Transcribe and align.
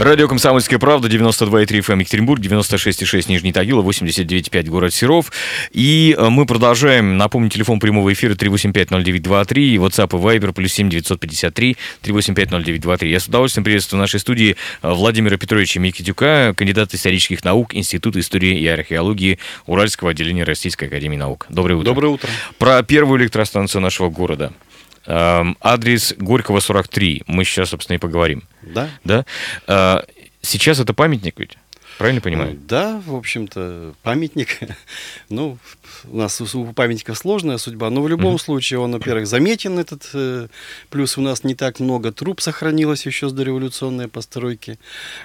Радио 0.00 0.26
«Комсомольская 0.26 0.80
правда», 0.80 1.06
92,3 1.06 1.66
FM 1.66 2.00
Екатеринбург, 2.00 2.42
96,6 2.42 3.26
Нижний 3.28 3.52
Тагил, 3.52 3.80
89,5 3.80 4.68
город 4.68 4.92
Серов. 4.92 5.30
И 5.70 6.16
э, 6.18 6.28
мы 6.30 6.46
продолжаем. 6.46 7.16
Напомню, 7.16 7.48
телефон 7.48 7.78
прямого 7.78 8.12
эфира 8.12 8.34
3850923, 8.34 9.76
WhatsApp 9.76 10.08
и 10.08 10.38
Viber 10.38 10.52
плюс 10.52 10.72
7 10.72 10.90
953 10.90 11.76
3850923. 12.02 13.06
Я 13.06 13.20
с 13.20 13.28
удовольствием 13.28 13.64
приветствую 13.64 14.00
в 14.00 14.02
нашей 14.02 14.18
студии 14.18 14.56
э, 14.82 14.92
Владимира 14.92 15.36
Петровича 15.36 15.78
Микитюка, 15.78 16.54
кандидата 16.56 16.96
исторических 16.96 17.44
наук 17.44 17.72
Института 17.72 18.18
истории 18.18 18.58
и 18.58 18.66
археологии 18.66 19.38
Уральского 19.66 20.10
отделения 20.10 20.42
Российской 20.42 20.86
Академии 20.86 21.16
Наук. 21.16 21.46
Доброе 21.48 21.76
утро. 21.76 21.84
Доброе 21.84 22.08
утро. 22.08 22.28
Про 22.58 22.82
первую 22.82 23.20
электростанцию 23.20 23.80
нашего 23.80 24.10
города. 24.10 24.52
Эм, 25.06 25.56
адрес 25.60 26.14
Горького, 26.18 26.60
43. 26.60 27.22
Мы 27.26 27.44
сейчас, 27.44 27.70
собственно, 27.70 27.96
и 27.96 27.98
поговорим. 27.98 28.42
Да. 28.62 28.88
Да? 29.04 29.24
Э, 29.66 30.00
Сейчас 30.42 30.78
это 30.78 30.92
памятник 30.92 31.38
ведь? 31.38 31.56
Правильно 31.96 32.20
понимаю? 32.20 32.58
Да, 32.68 33.00
в 33.06 33.14
общем-то, 33.14 33.94
памятник. 34.02 34.58
Ну, 35.30 35.58
у 36.04 36.16
нас 36.18 36.40
у 36.40 36.72
памятника 36.74 37.14
сложная 37.14 37.56
судьба, 37.58 37.88
но 37.90 38.02
в 38.02 38.08
любом 38.08 38.32
Мгм. 38.32 38.38
случае 38.40 38.80
он, 38.80 38.92
во-первых, 38.92 39.26
заметен 39.26 39.78
этот, 39.78 40.10
э, 40.12 40.48
плюс 40.90 41.16
у 41.16 41.20
нас 41.22 41.44
не 41.44 41.54
так 41.54 41.80
много 41.80 42.12
труб 42.12 42.40
сохранилось 42.40 43.06
еще 43.06 43.28
с 43.28 43.32
дореволюционной 43.32 44.08
постройки. 44.08 44.78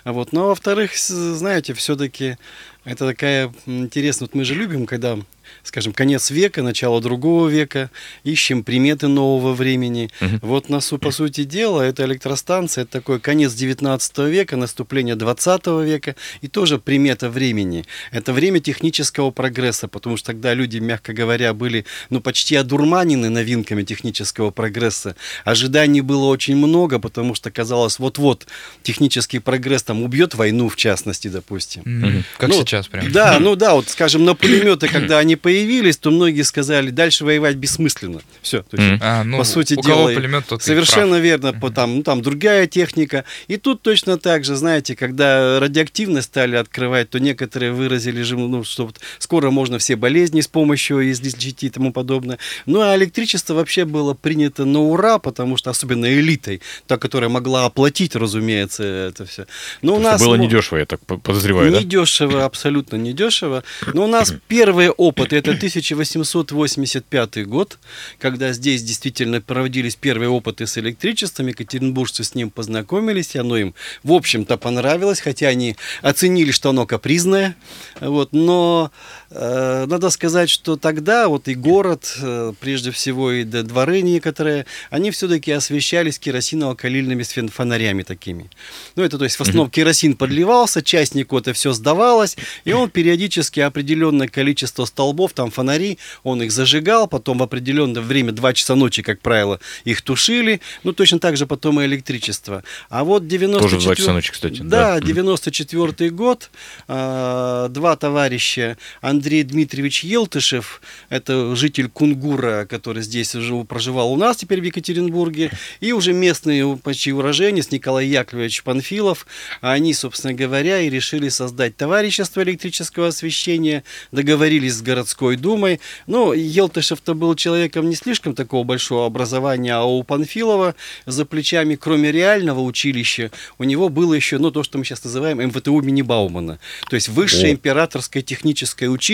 А 0.04 0.14
вот, 0.14 0.32
но 0.32 0.48
во-вторых, 0.48 0.96
с- 0.96 1.10
знаете, 1.36 1.74
все-таки 1.74 2.38
это 2.86 3.06
такая 3.08 3.52
интересная, 3.66 4.28
вот 4.28 4.36
мы 4.36 4.46
же 4.46 4.54
любим, 4.56 4.86
когда, 4.86 5.18
скажем, 5.64 5.94
конец 5.94 6.30
века, 6.32 6.62
начало 6.62 7.02
другого 7.02 7.48
века, 7.50 7.90
ищем 8.24 8.64
приметы 8.64 9.08
нового 9.08 9.54
времени. 9.54 10.10
Мгм. 10.22 10.40
Вот, 10.42 10.70
на, 10.70 10.80
су- 10.82 10.98
по 10.98 11.12
сути 11.12 11.44
дела, 11.44 11.82
эта 11.82 12.04
электростанция, 12.06 12.84
это 12.84 12.92
такой 12.92 13.20
конец 13.20 13.54
19 13.54 14.18
века, 14.20 14.56
наступление 14.58 15.16
20 15.16 15.68
века, 15.84 16.16
и 16.42 16.48
тоже 16.48 16.78
примета 16.80 17.30
времени. 17.30 17.86
Это 18.12 18.34
время 18.34 18.60
технического 18.60 19.32
прогресса, 19.32 19.88
потому 19.88 20.18
что 20.18 20.28
тогда 20.28 20.54
люди, 20.54 20.78
мягко 20.78 21.14
говоря, 21.14 21.54
были 21.54 21.86
ну, 22.10 22.22
почти 22.22 22.56
одурманены 22.56 23.30
новинками 23.30 23.84
технического 23.84 24.52
прогресса. 24.52 25.16
Ожиданий 25.46 26.02
было 26.02 26.26
очень 26.26 26.56
много, 26.56 27.00
потому 27.00 27.36
что 27.36 27.52
казалось, 27.52 28.00
вот-вот 28.00 28.48
технический 28.84 29.40
прогресс 29.40 29.84
там 29.84 30.04
убьет 30.04 30.36
войну, 30.36 30.70
в 30.70 30.76
частности, 30.76 31.28
допустим. 31.28 31.82
Мгм. 31.86 32.24
Как 32.38 32.50
Ну, 32.50 32.56
сейчас 32.62 32.88
прям. 32.88 33.12
Да, 33.12 33.40
ну 33.40 33.56
да, 33.56 33.74
вот 33.76 33.90
скажем, 33.90 34.26
на 34.26 34.36
пулеметы, 34.36 34.88
когда 34.88 35.18
они 35.20 35.36
появились, 35.42 35.98
то 35.98 36.12
многие 36.12 36.44
сказали, 36.44 36.90
дальше 36.90 37.26
воевать 37.26 37.56
бессмысленно. 37.56 38.22
Все. 38.42 38.64
Мгм. 38.72 39.00
А, 39.02 39.24
ну, 39.24 39.38
по 39.38 39.44
сути 39.44 39.74
у 39.76 39.82
дела, 39.82 39.96
кого 39.96 40.14
пулемет, 40.14 40.46
тот 40.48 40.62
Совершенно 40.64 41.12
прав. 41.14 41.22
верно, 41.24 41.54
по, 41.54 41.70
там, 41.70 41.98
ну, 41.98 42.04
там 42.04 42.22
другая 42.22 42.68
техника. 42.68 43.24
И 43.48 43.58
тут 43.58 43.82
точно 43.82 44.18
так 44.18 44.46
же, 44.46 44.56
знаете, 44.56 44.96
когда 44.96 45.60
радиоактивность 45.60 46.28
стали 46.28 46.56
открывать, 46.56 47.10
то 47.10 47.20
некоторые 47.20 47.72
выразили, 47.72 48.22
же, 48.22 48.38
ну, 48.38 48.64
что 48.64 48.86
вот 48.88 49.00
скоро 49.20 49.50
можно 49.52 49.78
все 49.80 49.96
болезни 49.96 50.42
с 50.42 50.48
помощью 50.48 51.10
излечить 51.12 51.64
и 51.64 51.70
тому 51.70 51.92
подобное. 51.94 52.38
Ну, 52.66 52.82
а 52.82 52.96
электричество 52.96 53.54
вообще 53.54 53.86
было 53.86 54.14
принято 54.14 54.66
на 54.66 54.80
ура, 54.80 55.18
потому 55.20 55.58
что 55.58 55.70
особенно 55.70 56.06
элитой, 56.12 56.62
та, 56.88 56.98
которая 56.98 57.30
могла 57.30 57.66
оплатить, 57.66 58.16
разумеется, 58.16 58.84
это 58.84 59.26
все. 59.26 59.46
Но 59.82 59.94
у 59.94 59.96
Потому 59.98 60.12
нас 60.12 60.22
было 60.22 60.36
недешево, 60.36 60.78
я 60.80 60.86
так 60.86 61.00
по- 61.06 61.18
подозреваю, 61.18 61.72
да? 61.72 61.80
Недешево, 61.80 62.46
абсолютно 62.46 62.96
недешево. 62.98 63.64
Но 63.94 64.06
у 64.06 64.08
нас 64.08 64.34
первые 64.48 64.92
опыты, 64.92 65.29
это 65.34 65.52
1885 65.52 67.48
год, 67.48 67.80
когда 68.20 68.52
здесь 68.54 68.84
действительно 68.84 69.42
проводились 69.42 69.96
первые 69.96 70.30
опыты 70.30 70.68
с 70.68 70.78
электричеством, 70.78 71.48
екатеринбуржцы 71.48 72.24
с 72.24 72.36
ним 72.36 72.50
познакомились, 72.50 73.36
и 73.36 73.40
оно 73.40 73.58
им, 73.58 73.76
в 74.04 74.14
общем-то, 74.14 74.58
понравилось, 74.58 75.22
хотя 75.22 75.48
они 75.48 75.76
оценили, 76.02 76.52
что 76.52 76.70
оно 76.70 76.86
капризное. 76.86 77.56
Вот, 78.00 78.34
но 78.34 78.92
надо 79.32 80.10
сказать, 80.10 80.50
что 80.50 80.76
тогда 80.76 81.28
вот 81.28 81.48
и 81.48 81.54
город, 81.54 82.18
э, 82.20 82.54
прежде 82.60 82.90
всего 82.90 83.32
и 83.32 83.44
дворы 83.44 84.02
некоторые, 84.02 84.66
они 84.90 85.12
все-таки 85.12 85.52
освещались 85.52 86.20
керосиново-калильными 86.20 87.50
фонарями 87.50 88.02
такими. 88.02 88.50
Ну, 88.96 89.04
это 89.04 89.20
то 89.20 89.26
есть 89.26 89.36
в 89.36 89.42
основном 89.42 89.70
керосин 89.70 90.16
подливался, 90.16 90.82
частнику 90.82 91.38
это 91.38 91.54
все 91.54 91.74
сдавалось, 91.74 92.38
и 92.66 92.74
он 92.74 92.90
периодически 92.90 93.60
определенное 93.60 94.28
количество 94.28 94.86
столбов, 94.86 95.34
там 95.34 95.52
фонари, 95.52 96.00
он 96.24 96.42
их 96.42 96.52
зажигал, 96.52 97.08
потом 97.08 97.38
в 97.38 97.44
определенное 97.44 98.02
время, 98.02 98.32
2 98.32 98.54
часа 98.54 98.74
ночи, 98.74 99.04
как 99.04 99.22
правило, 99.22 99.60
их 99.84 100.02
тушили, 100.02 100.60
ну, 100.84 100.92
точно 100.92 101.20
так 101.20 101.38
же 101.38 101.46
потом 101.46 101.80
и 101.82 101.86
электричество. 101.86 102.64
А 102.90 103.04
вот 103.04 103.28
94... 103.28 103.62
Тоже 103.62 103.80
в 103.80 103.84
два 103.84 103.96
часа 103.96 104.14
ночи, 104.14 104.32
кстати, 104.32 104.62
Да, 104.64 105.00
да. 105.00 105.06
94 105.06 106.10
год, 106.10 106.50
а, 106.88 107.68
два 107.70 107.96
товарища, 107.96 108.78
Андрей 109.02 109.19
Дмитриевич 109.20 110.04
Елтышев, 110.04 110.82
это 111.10 111.56
житель 111.56 111.90
Кунгура, 111.90 112.66
который 112.70 113.04
здесь 113.04 113.34
жил, 113.34 113.64
проживал 113.66 114.12
у 114.12 114.18
нас 114.18 114.38
теперь 114.38 114.62
в 114.62 114.64
Екатеринбурге, 114.64 115.52
и 115.80 115.92
уже 115.92 116.14
местный 116.14 116.78
почти 116.78 117.14
уроженец 117.14 117.72
Николай 117.72 118.08
Яковлевич 118.08 118.64
Панфилов, 118.64 119.28
они, 119.62 119.94
собственно 119.94 120.34
говоря, 120.34 120.82
и 120.82 120.90
решили 120.90 121.30
создать 121.30 121.78
товарищество 121.78 122.42
электрического 122.42 123.08
освещения, 123.08 123.84
договорились 124.12 124.74
с 124.74 124.82
городской 124.82 125.36
думой. 125.36 125.80
Ну, 126.08 126.34
Елтышев-то 126.34 127.14
был 127.14 127.36
человеком 127.36 127.90
не 127.90 127.96
слишком 127.96 128.34
такого 128.34 128.64
большого 128.64 129.06
образования, 129.06 129.76
а 129.76 129.84
у 129.84 130.02
Панфилова 130.04 130.76
за 131.06 131.26
плечами, 131.26 131.76
кроме 131.76 132.12
реального 132.12 132.62
училища, 132.62 133.32
у 133.58 133.64
него 133.64 133.90
было 133.90 134.16
еще, 134.16 134.40
ну, 134.40 134.50
то, 134.50 134.64
что 134.64 134.78
мы 134.78 134.86
сейчас 134.86 135.04
называем 135.04 135.40
МВТУ 135.40 135.80
имени 135.82 136.02
Баумана. 136.02 136.60
То 136.90 136.96
есть 136.96 137.10
Высшее 137.20 137.52
императорское 137.52 138.24
техническое 138.24 138.88
училище, 138.88 139.09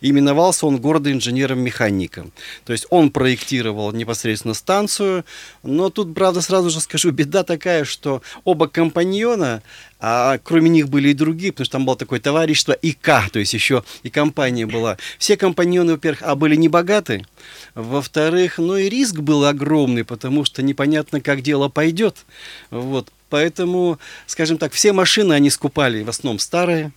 именовался 0.00 0.66
он 0.66 0.78
городоинженером-механиком. 0.78 2.32
То 2.64 2.72
есть 2.72 2.86
он 2.90 3.10
проектировал 3.10 3.92
непосредственно 3.92 4.54
станцию, 4.54 5.24
но 5.62 5.90
тут, 5.90 6.14
правда, 6.14 6.40
сразу 6.40 6.70
же 6.70 6.80
скажу, 6.80 7.10
беда 7.10 7.42
такая, 7.42 7.84
что 7.84 8.22
оба 8.44 8.68
компаньона, 8.68 9.62
а 9.98 10.38
кроме 10.38 10.68
них 10.68 10.88
были 10.88 11.08
и 11.10 11.14
другие, 11.14 11.52
потому 11.52 11.64
что 11.64 11.72
там 11.72 11.86
было 11.86 11.96
такое 11.96 12.20
товарищество 12.20 12.72
ИК, 12.72 13.30
то 13.32 13.38
есть 13.38 13.54
еще 13.54 13.82
и 14.02 14.10
компания 14.10 14.66
была. 14.66 14.98
Все 15.18 15.36
компаньоны, 15.36 15.92
во-первых, 15.92 16.22
а 16.22 16.34
были 16.34 16.54
не 16.54 16.68
богаты, 16.68 17.24
во-вторых, 17.74 18.58
ну 18.58 18.76
и 18.76 18.88
риск 18.88 19.16
был 19.16 19.44
огромный, 19.44 20.04
потому 20.04 20.44
что 20.44 20.62
непонятно, 20.62 21.20
как 21.20 21.42
дело 21.42 21.68
пойдет. 21.68 22.26
Вот. 22.70 23.10
Поэтому, 23.28 23.98
скажем 24.26 24.58
так, 24.58 24.72
все 24.72 24.92
машины 24.92 25.32
они 25.32 25.50
скупали, 25.50 26.02
в 26.02 26.08
основном 26.08 26.38
старые, 26.38 26.92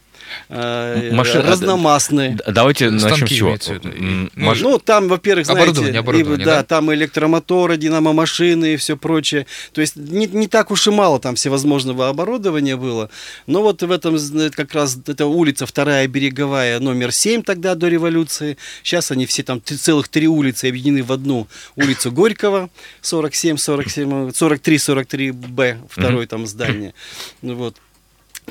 э, 0.49 1.11
Машины- 1.13 1.43
разномастные. 1.47 2.31
Д- 2.35 2.43
Давайте 2.51 2.89
начнем 2.89 3.27
с 3.27 3.29
чего. 3.29 3.57
Ну, 3.83 4.29
Маш- 4.35 4.61
Ну, 4.61 4.77
там, 4.79 5.07
во-первых, 5.07 5.45
знаете, 5.45 5.63
Оборудование, 5.63 5.95
и, 5.95 5.97
оборудование, 5.99 6.45
да, 6.45 6.55
да? 6.57 6.63
там 6.63 6.93
электромоторы, 6.93 7.77
динамо-машины 7.77 8.73
и 8.73 8.77
все 8.77 8.97
прочее. 8.97 9.45
То 9.73 9.81
есть 9.81 9.95
не, 9.95 10.27
не 10.27 10.47
так 10.47 10.71
уж 10.71 10.87
и 10.87 10.91
мало 10.91 11.19
там 11.19 11.35
всевозможного 11.35 12.09
оборудования 12.09 12.75
было. 12.75 13.09
Но 13.47 13.61
вот 13.61 13.81
в 13.83 13.91
этом 13.91 14.17
как 14.51 14.73
раз 14.73 14.97
эта 15.07 15.25
улица, 15.25 15.65
вторая 15.65 16.07
береговая, 16.07 16.79
номер 16.79 17.11
7 17.11 17.43
тогда 17.43 17.75
до 17.75 17.87
революции. 17.87 18.57
Сейчас 18.83 19.11
они 19.11 19.25
все 19.25 19.43
там 19.43 19.61
целых 19.63 20.07
три 20.07 20.27
улицы 20.27 20.65
объединены 20.65 21.03
в 21.03 21.11
одну 21.11 21.47
улицу 21.75 22.11
Горького, 22.11 22.69
47, 23.01 23.57
47, 23.57 24.31
43, 24.33 24.77
43 24.77 25.31
Б, 25.31 25.77
второй 25.89 26.25
там 26.27 26.45
здание. 26.47 26.93
Ну 27.41 27.55
Вот. 27.55 27.75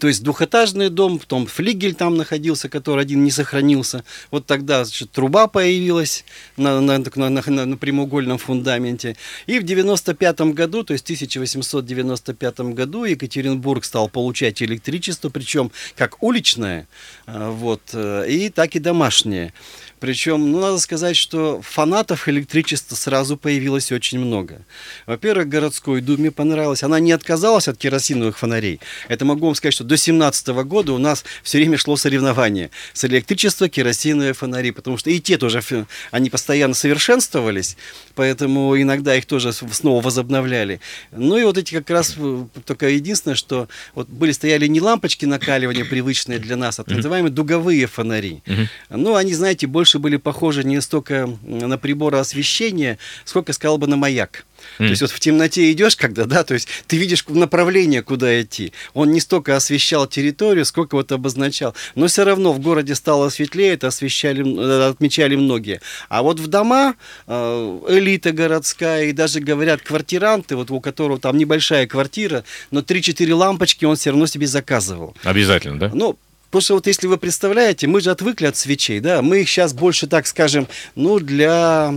То 0.01 0.07
есть 0.07 0.23
двухэтажный 0.23 0.91
дом, 0.91 1.19
потом 1.19 1.47
флигель 1.47 1.95
там 1.95 2.17
находился, 2.17 2.69
который 2.69 3.03
один 3.03 3.25
не 3.25 3.31
сохранился. 3.31 4.05
Вот 4.31 4.47
тогда 4.47 4.85
значит, 4.85 5.11
труба 5.11 5.47
появилась 5.49 6.25
на, 6.57 6.81
на, 6.81 6.99
на, 6.99 7.31
на- 7.31 7.67
на 7.67 7.77
прямоугольном 7.77 8.39
фундаменте. 8.39 9.17
И 9.47 9.59
в 9.59 9.65
95 9.65 10.41
году, 10.53 10.85
то 10.85 10.93
есть 10.93 11.05
1895 11.05 12.61
году, 12.61 13.05
Екатеринбург 13.05 13.85
стал 13.85 14.09
получать 14.09 14.63
электричество, 14.63 15.31
причем 15.31 15.73
как 15.97 16.23
уличное, 16.23 16.87
а, 17.27 17.51
вот, 17.51 17.83
э, 17.93 18.27
и 18.29 18.51
так 18.51 18.77
и 18.77 18.79
домашнее. 18.79 19.53
Причем, 20.01 20.53
ну, 20.53 20.61
надо 20.61 20.79
сказать, 20.79 21.17
что 21.17 21.61
фанатов 21.63 22.29
электричества 22.29 22.95
сразу 22.95 23.37
появилось 23.37 23.91
очень 23.93 24.19
много. 24.19 24.63
Во-первых, 25.07 25.49
городской 25.49 26.01
думе 26.01 26.31
понравилось. 26.31 26.83
Она 26.83 27.01
не 27.01 27.13
отказалась 27.13 27.69
от 27.69 27.79
керосиновых 27.79 28.39
фонарей. 28.39 28.81
Это 29.09 29.25
могу 29.25 29.47
вам 29.47 29.55
сказать, 29.55 29.75
что 29.75 29.85
до 29.85 29.97
17 29.97 30.49
года 30.49 30.93
у 30.93 30.99
нас 30.99 31.25
все 31.43 31.59
время 31.59 31.79
шло 31.79 31.97
соревнование 31.97 32.71
с 32.93 33.05
электричества, 33.05 33.69
керосиновые 33.69 34.35
фонари, 34.35 34.71
потому 34.71 34.99
что 34.99 35.11
и 35.11 35.21
те 35.21 35.39
тоже, 35.39 35.63
они 36.11 36.31
постоянно 36.31 36.75
совершенствовались, 36.75 37.77
поэтому 38.15 38.81
иногда 38.81 39.17
их 39.17 39.27
тоже 39.27 39.53
снова 39.53 40.03
возобновляли. 40.03 40.81
Ну 41.11 41.39
и 41.39 41.45
вот 41.45 41.59
эти 41.59 41.75
как 41.75 41.91
раз, 41.91 42.15
э, 42.19 42.47
только 42.65 42.89
единственное, 42.89 43.35
что 43.35 43.69
вот 43.95 44.09
были, 44.09 44.33
стояли 44.33 44.67
не 44.67 44.81
лампочки 44.81 45.25
накаливания 45.25 45.85
привычные 45.85 46.39
для 46.39 46.57
нас, 46.57 46.79
а 46.79 46.85
так 46.85 46.97
называемые 46.97 47.33
дуговые 47.33 47.87
фонари. 47.87 48.43
Ну, 48.91 49.15
они, 49.15 49.35
знаете, 49.35 49.67
больше 49.67 49.88
больше 49.89 49.99
были 50.01 50.17
похожи 50.19 50.65
не 50.65 50.83
столько 50.83 51.31
на 51.43 51.79
приборы 51.79 52.19
освещения, 52.19 52.99
сколько, 53.25 53.55
сказал 53.55 53.79
бы, 53.79 53.87
на 53.87 53.97
маяк. 53.97 54.45
Mm. 54.79 54.85
То 54.85 54.85
есть 54.85 55.03
вот 55.03 55.11
в 55.11 55.19
темноте 55.19 55.73
идешь, 55.73 55.97
когда, 55.97 56.27
да, 56.27 56.45
то 56.45 56.53
есть 56.53 56.69
ты 56.87 56.99
видишь 56.99 57.25
направление, 57.29 58.03
куда 58.03 58.43
идти. 58.43 58.73
Он 58.93 59.13
не 59.13 59.21
столько 59.21 59.57
освещал 59.57 60.07
территорию, 60.07 60.67
сколько 60.67 60.97
вот 60.97 61.11
обозначал. 61.11 61.75
Но 61.95 62.07
все 62.07 62.25
равно 62.25 62.53
в 62.53 62.59
городе 62.59 62.95
стало 62.95 63.31
светлее, 63.31 63.75
это 63.75 63.87
освещали, 63.87 64.43
э, 64.45 64.89
отмечали 64.91 65.37
многие. 65.37 65.81
А 66.11 66.23
вот 66.23 66.39
в 66.39 66.49
дома 66.49 66.95
э, 67.27 67.81
элита 67.89 68.33
городская 68.33 69.07
и 69.07 69.13
даже 69.13 69.41
говорят 69.41 69.81
квартиранты, 69.81 70.55
вот 70.57 70.71
у 70.71 70.81
которого 70.81 71.19
там 71.19 71.39
небольшая 71.39 71.87
квартира, 71.87 72.45
но 72.71 72.81
3-4 72.81 73.35
лампочки 73.35 73.87
он 73.87 73.97
все 73.97 74.11
равно 74.11 74.27
себе 74.27 74.47
заказывал. 74.47 75.17
Обязательно, 75.25 75.79
да? 75.79 75.91
Ну, 75.95 76.19
Потому 76.51 76.63
что 76.63 76.75
вот 76.75 76.87
если 76.87 77.07
вы 77.07 77.19
представляете, 77.19 77.87
мы 77.87 78.01
же 78.01 78.11
отвыкли 78.11 78.47
от 78.47 78.57
свечей, 78.57 79.01
да, 79.01 79.21
мы 79.21 79.43
их 79.43 79.49
сейчас 79.49 79.75
больше, 79.75 80.07
так 80.07 80.27
скажем, 80.27 80.67
ну, 80.95 81.19
для 81.21 81.93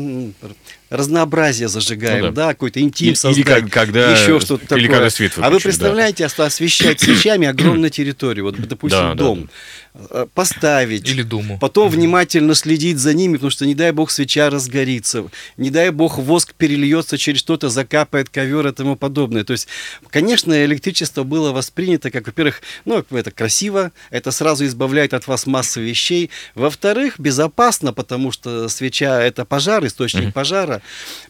разнообразие 0.92 1.70
зажигаем, 1.70 2.26
ну, 2.26 2.32
да. 2.32 2.48
да, 2.48 2.48
какой-то 2.50 2.82
интим 2.82 3.16
создать, 3.16 3.38
или 3.38 3.46
как, 3.46 3.72
когда, 3.72 4.12
еще 4.12 4.42
что-то 4.42 4.64
такое. 4.68 4.80
Или 4.80 4.88
когда 4.88 5.10
свет 5.10 5.38
выключили, 5.38 5.48
А 5.48 5.50
вы 5.50 5.60
представляете, 5.62 6.28
да. 6.38 6.46
освещать 6.46 7.00
свечами 7.00 7.48
огромную 7.48 7.90
территорию, 7.90 8.46
вот, 8.46 8.60
допустим, 8.60 9.00
да, 9.00 9.14
дом, 9.16 9.50
да, 9.94 10.08
да. 10.10 10.26
поставить. 10.34 11.08
Или 11.08 11.24
думу. 11.24 11.58
Потом 11.60 11.88
угу. 11.88 11.96
внимательно 11.96 12.56
следить 12.56 12.98
за 12.98 13.14
ними, 13.14 13.36
потому 13.36 13.52
что, 13.52 13.66
не 13.66 13.74
дай 13.74 13.94
бог, 13.94 14.12
свеча 14.12 14.50
разгорится, 14.50 15.24
не 15.56 15.70
дай 15.70 15.92
бог, 15.92 16.18
воск 16.18 16.54
перельется 16.56 17.18
через 17.18 17.40
что-то, 17.40 17.70
закапает 17.70 18.28
ковер 18.28 18.68
и 18.68 18.74
тому 18.74 18.98
подобное. 18.98 19.46
То 19.46 19.54
есть, 19.54 19.70
конечно, 20.10 20.66
электричество 20.66 21.24
было 21.24 21.54
воспринято, 21.54 22.12
как, 22.12 22.28
во-первых, 22.28 22.62
ну, 22.84 23.02
это 23.12 23.32
красиво, 23.32 23.94
это 24.10 24.32
сразу 24.32 24.66
избавляет 24.66 25.14
от 25.14 25.26
вас 25.26 25.46
массы 25.46 25.80
вещей. 25.80 26.32
Во-вторых, 26.54 27.18
безопасно, 27.18 27.94
потому 27.94 28.34
что 28.34 28.68
свеча– 28.68 29.22
это 29.24 29.46
пожар, 29.46 29.86
источник 29.86 30.26
угу. 30.26 30.32
пожара, 30.34 30.81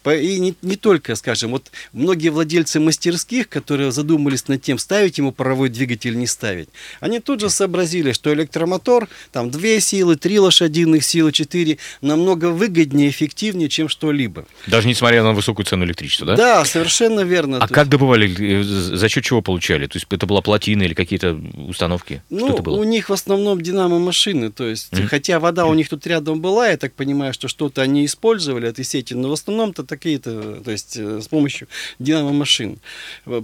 и 0.05 0.39
не, 0.39 0.55
не 0.61 0.75
только, 0.75 1.15
скажем, 1.15 1.51
вот 1.51 1.71
многие 1.93 2.29
владельцы 2.29 2.79
мастерских, 2.79 3.49
которые 3.49 3.91
задумались 3.91 4.47
над 4.47 4.61
тем, 4.61 4.77
ставить 4.77 5.17
ему 5.17 5.31
паровой 5.31 5.69
двигатель, 5.69 6.17
не 6.17 6.27
ставить, 6.27 6.69
они 6.99 7.19
тут 7.19 7.39
же 7.41 7.49
сообразили, 7.49 8.11
что 8.11 8.33
электромотор, 8.33 9.07
там 9.31 9.51
две 9.51 9.79
силы, 9.79 10.15
три 10.15 10.39
лошадиных 10.39 11.03
силы, 11.03 11.31
четыре, 11.31 11.77
намного 12.01 12.51
выгоднее, 12.51 13.09
эффективнее, 13.09 13.69
чем 13.69 13.89
что-либо. 13.89 14.45
Даже 14.67 14.87
несмотря 14.87 15.23
на 15.23 15.33
высокую 15.33 15.65
цену 15.65 15.85
электричества, 15.85 16.27
да? 16.27 16.35
Да, 16.35 16.65
совершенно 16.65 17.21
верно. 17.21 17.57
А 17.57 17.67
как 17.67 17.89
добывали, 17.89 18.59
э, 18.59 18.63
за 18.63 19.09
счет 19.09 19.23
чего 19.23 19.41
получали? 19.41 19.87
То 19.87 19.97
есть 19.97 20.07
это 20.09 20.25
была 20.25 20.41
плотина 20.41 20.83
или 20.83 20.93
какие-то 20.93 21.39
установки? 21.67 22.21
Ну, 22.29 22.47
что 22.47 22.53
это 22.53 22.63
было? 22.63 22.77
у 22.77 22.83
них 22.83 23.09
в 23.09 23.13
основном 23.13 23.61
динамо-машины, 23.61 24.51
то 24.51 24.67
есть, 24.67 24.91
mm-hmm. 24.91 25.07
хотя 25.07 25.39
вода 25.39 25.65
у 25.65 25.73
них 25.73 25.89
тут 25.89 26.05
рядом 26.07 26.41
была, 26.41 26.69
я 26.69 26.77
так 26.77 26.93
понимаю, 26.93 27.33
что 27.33 27.47
что-то 27.47 27.81
они 27.81 28.05
использовали 28.05 28.67
этой 28.67 28.85
сети, 28.85 29.13
но 29.13 29.29
в 29.29 29.33
основном-то 29.41 29.83
такие-то, 29.83 30.61
то 30.63 30.71
есть 30.71 30.97
э, 30.97 31.21
с 31.21 31.27
помощью 31.27 31.67
динамо-машин. 31.99 32.79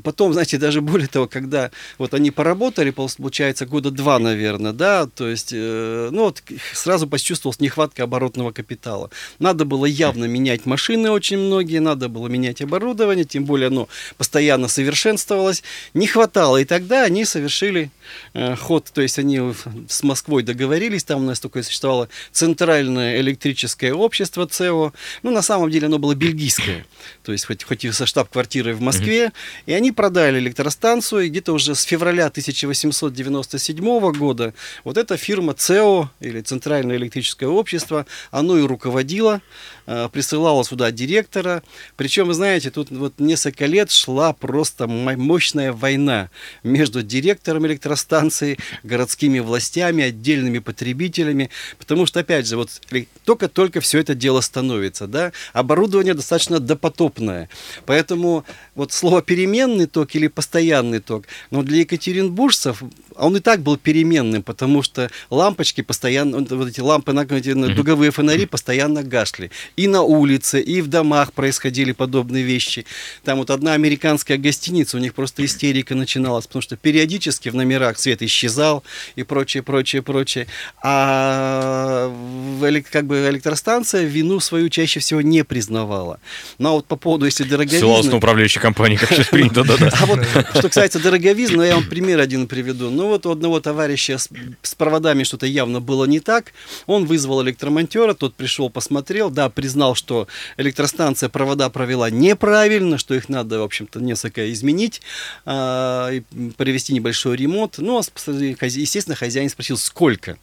Потом, 0.04 0.34
знаете, 0.34 0.58
даже 0.58 0.82
более 0.82 1.08
того, 1.08 1.28
когда 1.28 1.72
вот 1.98 2.14
они 2.14 2.32
поработали, 2.32 2.92
получается, 2.92 3.66
года 3.66 3.92
два, 3.92 4.20
наверное, 4.20 4.74
да, 4.74 5.08
то 5.08 5.28
есть, 5.28 5.52
э, 5.54 6.10
ну 6.12 6.26
вот 6.26 6.44
сразу 6.74 7.08
почувствовалась 7.08 7.60
нехватка 7.60 8.04
оборотного 8.04 8.52
капитала. 8.52 9.10
Надо 9.40 9.66
было 9.66 9.86
явно 9.86 10.26
менять 10.26 10.66
машины 10.66 11.12
очень 11.12 11.38
многие, 11.38 11.80
надо 11.80 12.10
было 12.10 12.28
менять 12.28 12.62
оборудование, 12.62 13.26
тем 13.26 13.46
более 13.46 13.68
оно 13.68 13.88
постоянно 14.18 14.68
совершенствовалось. 14.68 15.64
Не 15.94 16.08
хватало, 16.08 16.58
и 16.58 16.66
тогда 16.66 17.04
они 17.04 17.26
совершили 17.26 17.90
э, 18.34 18.56
ход, 18.56 18.90
то 18.94 19.02
есть 19.02 19.20
они 19.20 19.42
с 19.88 20.04
Москвой 20.04 20.44
договорились, 20.44 21.04
там 21.04 21.24
у 21.24 21.26
нас 21.26 21.40
такое 21.40 21.64
существовало 21.64 22.10
Центральное 22.32 23.20
электрическое 23.20 23.94
общество 23.94 24.48
ЦЕО. 24.48 24.94
Ну, 25.24 25.32
на 25.32 25.42
самом 25.42 25.70
деле 25.70 25.87
оно 25.88 26.00
было 26.00 26.14
бельгийское, 26.16 26.86
то 27.24 27.32
есть 27.32 27.46
хоть, 27.46 27.64
хоть 27.64 27.84
и 27.84 27.92
со 27.92 28.06
штаб-квартирой 28.06 28.74
в 28.74 28.82
Москве, 28.82 29.26
mm-hmm. 29.26 29.64
и 29.68 29.74
они 29.74 29.92
продали 29.92 30.40
электростанцию, 30.40 31.24
и 31.24 31.30
где-то 31.30 31.54
уже 31.54 31.76
с 31.76 31.84
февраля 31.84 32.28
1897 32.28 34.12
года 34.14 34.54
вот 34.84 34.98
эта 34.98 35.18
фирма 35.18 35.54
ЦЕО, 35.54 36.12
или 36.20 36.42
Центральное 36.42 36.98
электрическое 36.98 37.50
общество, 37.50 38.06
оно 38.32 38.58
и 38.58 38.62
руководило, 38.62 39.42
э, 39.86 40.10
присылало 40.12 40.64
сюда 40.64 40.92
директора, 40.92 41.64
причем, 41.96 42.28
вы 42.28 42.34
знаете, 42.34 42.70
тут 42.70 42.92
вот 42.92 43.20
несколько 43.20 43.66
лет 43.66 43.92
шла 43.92 44.34
просто 44.34 44.88
мощная 44.88 45.74
война 45.74 46.30
между 46.64 47.02
директором 47.02 47.66
электростанции, 47.66 48.58
городскими 48.84 49.40
властями, 49.40 50.04
отдельными 50.04 50.60
потребителями, 50.60 51.50
потому 51.78 52.06
что, 52.06 52.20
опять 52.20 52.48
же, 52.48 52.58
вот 52.58 52.82
только-только 53.24 53.80
все 53.82 54.00
это 54.00 54.14
дело 54.16 54.42
становится, 54.42 55.08
да, 55.08 55.32
оборудование 55.54 55.77
оборудование 55.78 56.14
достаточно 56.14 56.60
допотопное. 56.60 57.50
Поэтому 57.86 58.44
вот 58.76 58.92
слово 58.92 59.22
переменный 59.22 59.86
ток 59.86 60.16
или 60.16 60.28
постоянный 60.28 61.00
ток, 61.00 61.26
но 61.52 61.62
для 61.62 61.80
екатеринбуржцев 61.80 62.82
он 63.16 63.38
и 63.38 63.40
так 63.40 63.62
был 63.62 63.78
переменным, 63.78 64.44
потому 64.44 64.84
что 64.84 65.10
лампочки 65.30 65.82
постоянно, 65.82 66.40
вот 66.40 66.68
эти 66.68 66.80
лампы, 66.80 67.14
дуговые 67.14 68.12
фонари 68.12 68.46
постоянно 68.46 69.04
гасли. 69.04 69.52
И 69.76 69.88
на 69.88 70.02
улице, 70.02 70.62
и 70.62 70.82
в 70.82 70.88
домах 70.88 71.34
происходили 71.34 71.92
подобные 71.92 72.44
вещи. 72.44 72.86
Там 73.24 73.38
вот 73.38 73.50
одна 73.50 73.74
американская 73.74 74.38
гостиница, 74.38 74.98
у 74.98 75.00
них 75.00 75.14
просто 75.14 75.46
истерика 75.46 75.96
начиналась, 75.96 76.48
потому 76.48 76.62
что 76.62 76.76
периодически 76.76 77.50
в 77.50 77.56
номерах 77.56 78.00
свет 78.00 78.22
исчезал 78.22 78.84
и 79.16 79.24
прочее, 79.24 79.64
прочее, 79.64 80.02
прочее. 80.02 80.48
А 80.82 82.12
как 82.92 83.06
бы 83.06 83.28
электростанция 83.30 84.04
вину 84.04 84.40
свою 84.40 84.70
чаще 84.70 85.00
всего 85.00 85.22
не 85.22 85.44
признавала. 85.68 86.20
Но 86.60 86.76
вот 86.76 86.86
по 86.86 86.96
поводу, 86.96 87.26
если 87.26 87.44
дороговизны... 87.44 87.80
Согласно 87.80 88.18
управляющей 88.18 88.62
компании, 88.62 88.96
как 88.96 89.10
сейчас 89.10 89.28
принято, 89.28 89.64
да-да. 89.64 89.92
А 90.00 90.06
вот, 90.06 90.20
что 90.24 90.62
касается 90.64 91.00
дороговизны, 91.00 91.64
я 91.64 91.76
вам 91.76 91.84
пример 91.84 92.20
один 92.20 92.48
приведу. 92.48 92.90
Ну 92.90 93.08
вот 93.08 93.26
у 93.26 93.32
одного 93.32 93.60
товарища 93.60 94.18
с, 94.18 94.30
проводами 94.76 95.24
что-то 95.24 95.46
явно 95.46 95.82
было 95.82 96.06
не 96.06 96.20
так. 96.20 96.54
Он 96.86 97.06
вызвал 97.06 97.44
электромонтера, 97.44 98.14
тот 98.14 98.36
пришел, 98.36 98.70
посмотрел, 98.70 99.30
да, 99.30 99.50
признал, 99.50 99.96
что 99.96 100.28
электростанция 100.58 101.30
провода 101.30 101.70
провела 101.70 102.10
неправильно, 102.10 102.98
что 102.98 103.14
их 103.14 103.30
надо, 103.30 103.60
в 103.60 103.64
общем-то, 103.64 104.00
несколько 104.00 104.52
изменить, 104.54 105.02
э, 105.46 106.22
провести 106.56 106.94
небольшой 106.94 107.36
ремонт. 107.36 107.76
Ну, 107.78 108.00
а 108.00 108.66
естественно, 108.66 109.16
хозяин 109.16 109.50
спросил, 109.50 109.78
сколько? 109.78 110.38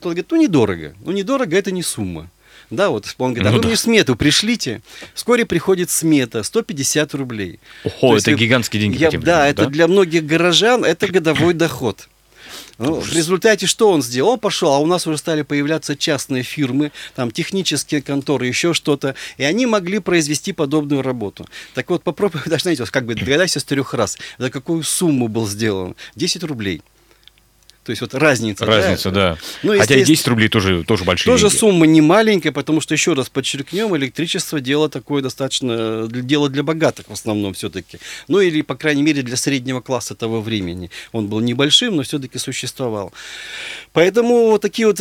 Тот 0.00 0.12
говорит, 0.12 0.30
ну, 0.30 0.36
недорого. 0.36 0.94
Ну, 1.04 1.12
недорого– 1.12 1.56
это 1.58 1.72
не 1.72 1.82
сумма. 1.82 2.30
Да, 2.70 2.90
вот 2.90 3.14
он 3.18 3.34
говорит, 3.34 3.46
а 3.46 3.50
ну, 3.50 3.56
вы 3.56 3.62
да. 3.62 3.68
мне 3.68 3.76
смету 3.76 4.16
пришлите. 4.16 4.82
Вскоре 5.14 5.46
приходит 5.46 5.90
смета, 5.90 6.42
150 6.42 7.14
рублей. 7.14 7.60
Ого, 7.84 8.16
это 8.16 8.30
есть, 8.30 8.40
гигантские 8.40 8.82
деньги. 8.82 8.98
Я, 8.98 9.10
да, 9.10 9.18
да, 9.18 9.48
это 9.48 9.66
для 9.66 9.86
многих 9.86 10.26
горожан, 10.26 10.84
это 10.84 11.06
годовой 11.06 11.54
доход. 11.54 12.08
Ну, 12.78 13.00
в 13.00 13.12
результате 13.12 13.66
что 13.66 13.90
он 13.90 14.02
сделал? 14.02 14.32
Он 14.32 14.38
пошел, 14.38 14.72
а 14.72 14.78
у 14.78 14.86
нас 14.86 15.06
уже 15.06 15.16
стали 15.16 15.42
появляться 15.42 15.96
частные 15.96 16.42
фирмы, 16.42 16.92
там 17.14 17.30
технические 17.30 18.02
конторы, 18.02 18.46
еще 18.46 18.74
что-то, 18.74 19.14
и 19.38 19.44
они 19.44 19.64
могли 19.64 19.98
произвести 19.98 20.52
подобную 20.52 21.00
работу. 21.02 21.46
Так 21.74 21.88
вот, 21.88 22.02
попробуй, 22.02 22.42
даже 22.44 22.62
знаете, 22.62 22.84
как 22.84 23.06
бы 23.06 23.14
догадайся 23.14 23.60
с 23.60 23.64
трех 23.64 23.94
раз, 23.94 24.18
за 24.36 24.50
какую 24.50 24.82
сумму 24.82 25.28
был 25.28 25.48
сделан? 25.48 25.96
10 26.16 26.44
рублей. 26.44 26.82
То 27.86 27.90
есть 27.90 28.00
вот 28.00 28.14
разница. 28.14 28.66
Разница, 28.66 29.12
да. 29.12 29.30
да. 29.30 29.38
Ну, 29.62 29.78
Хотя 29.78 29.94
и 29.94 30.04
10 30.04 30.26
рублей 30.26 30.48
тоже, 30.48 30.82
тоже 30.82 31.04
большие 31.04 31.32
Тоже 31.32 31.48
деньги. 31.48 31.60
сумма 31.60 31.86
не 31.86 32.00
маленькая, 32.00 32.50
потому 32.50 32.80
что, 32.80 32.94
еще 32.94 33.12
раз 33.12 33.28
подчеркнем, 33.28 33.96
электричество 33.96 34.60
дело 34.60 34.88
такое 34.88 35.22
достаточно, 35.22 36.08
дело 36.08 36.48
для 36.48 36.64
богатых 36.64 37.06
в 37.06 37.12
основном 37.12 37.54
все-таки. 37.54 37.98
Ну 38.26 38.40
или, 38.40 38.62
по 38.62 38.74
крайней 38.74 39.02
мере, 39.02 39.22
для 39.22 39.36
среднего 39.36 39.80
класса 39.80 40.16
того 40.16 40.40
времени. 40.40 40.90
Он 41.12 41.28
был 41.28 41.38
небольшим, 41.38 41.94
но 41.94 42.02
все-таки 42.02 42.38
существовал. 42.38 43.12
Поэтому 43.92 44.48
вот 44.48 44.62
такие 44.62 44.88
вот 44.88 44.96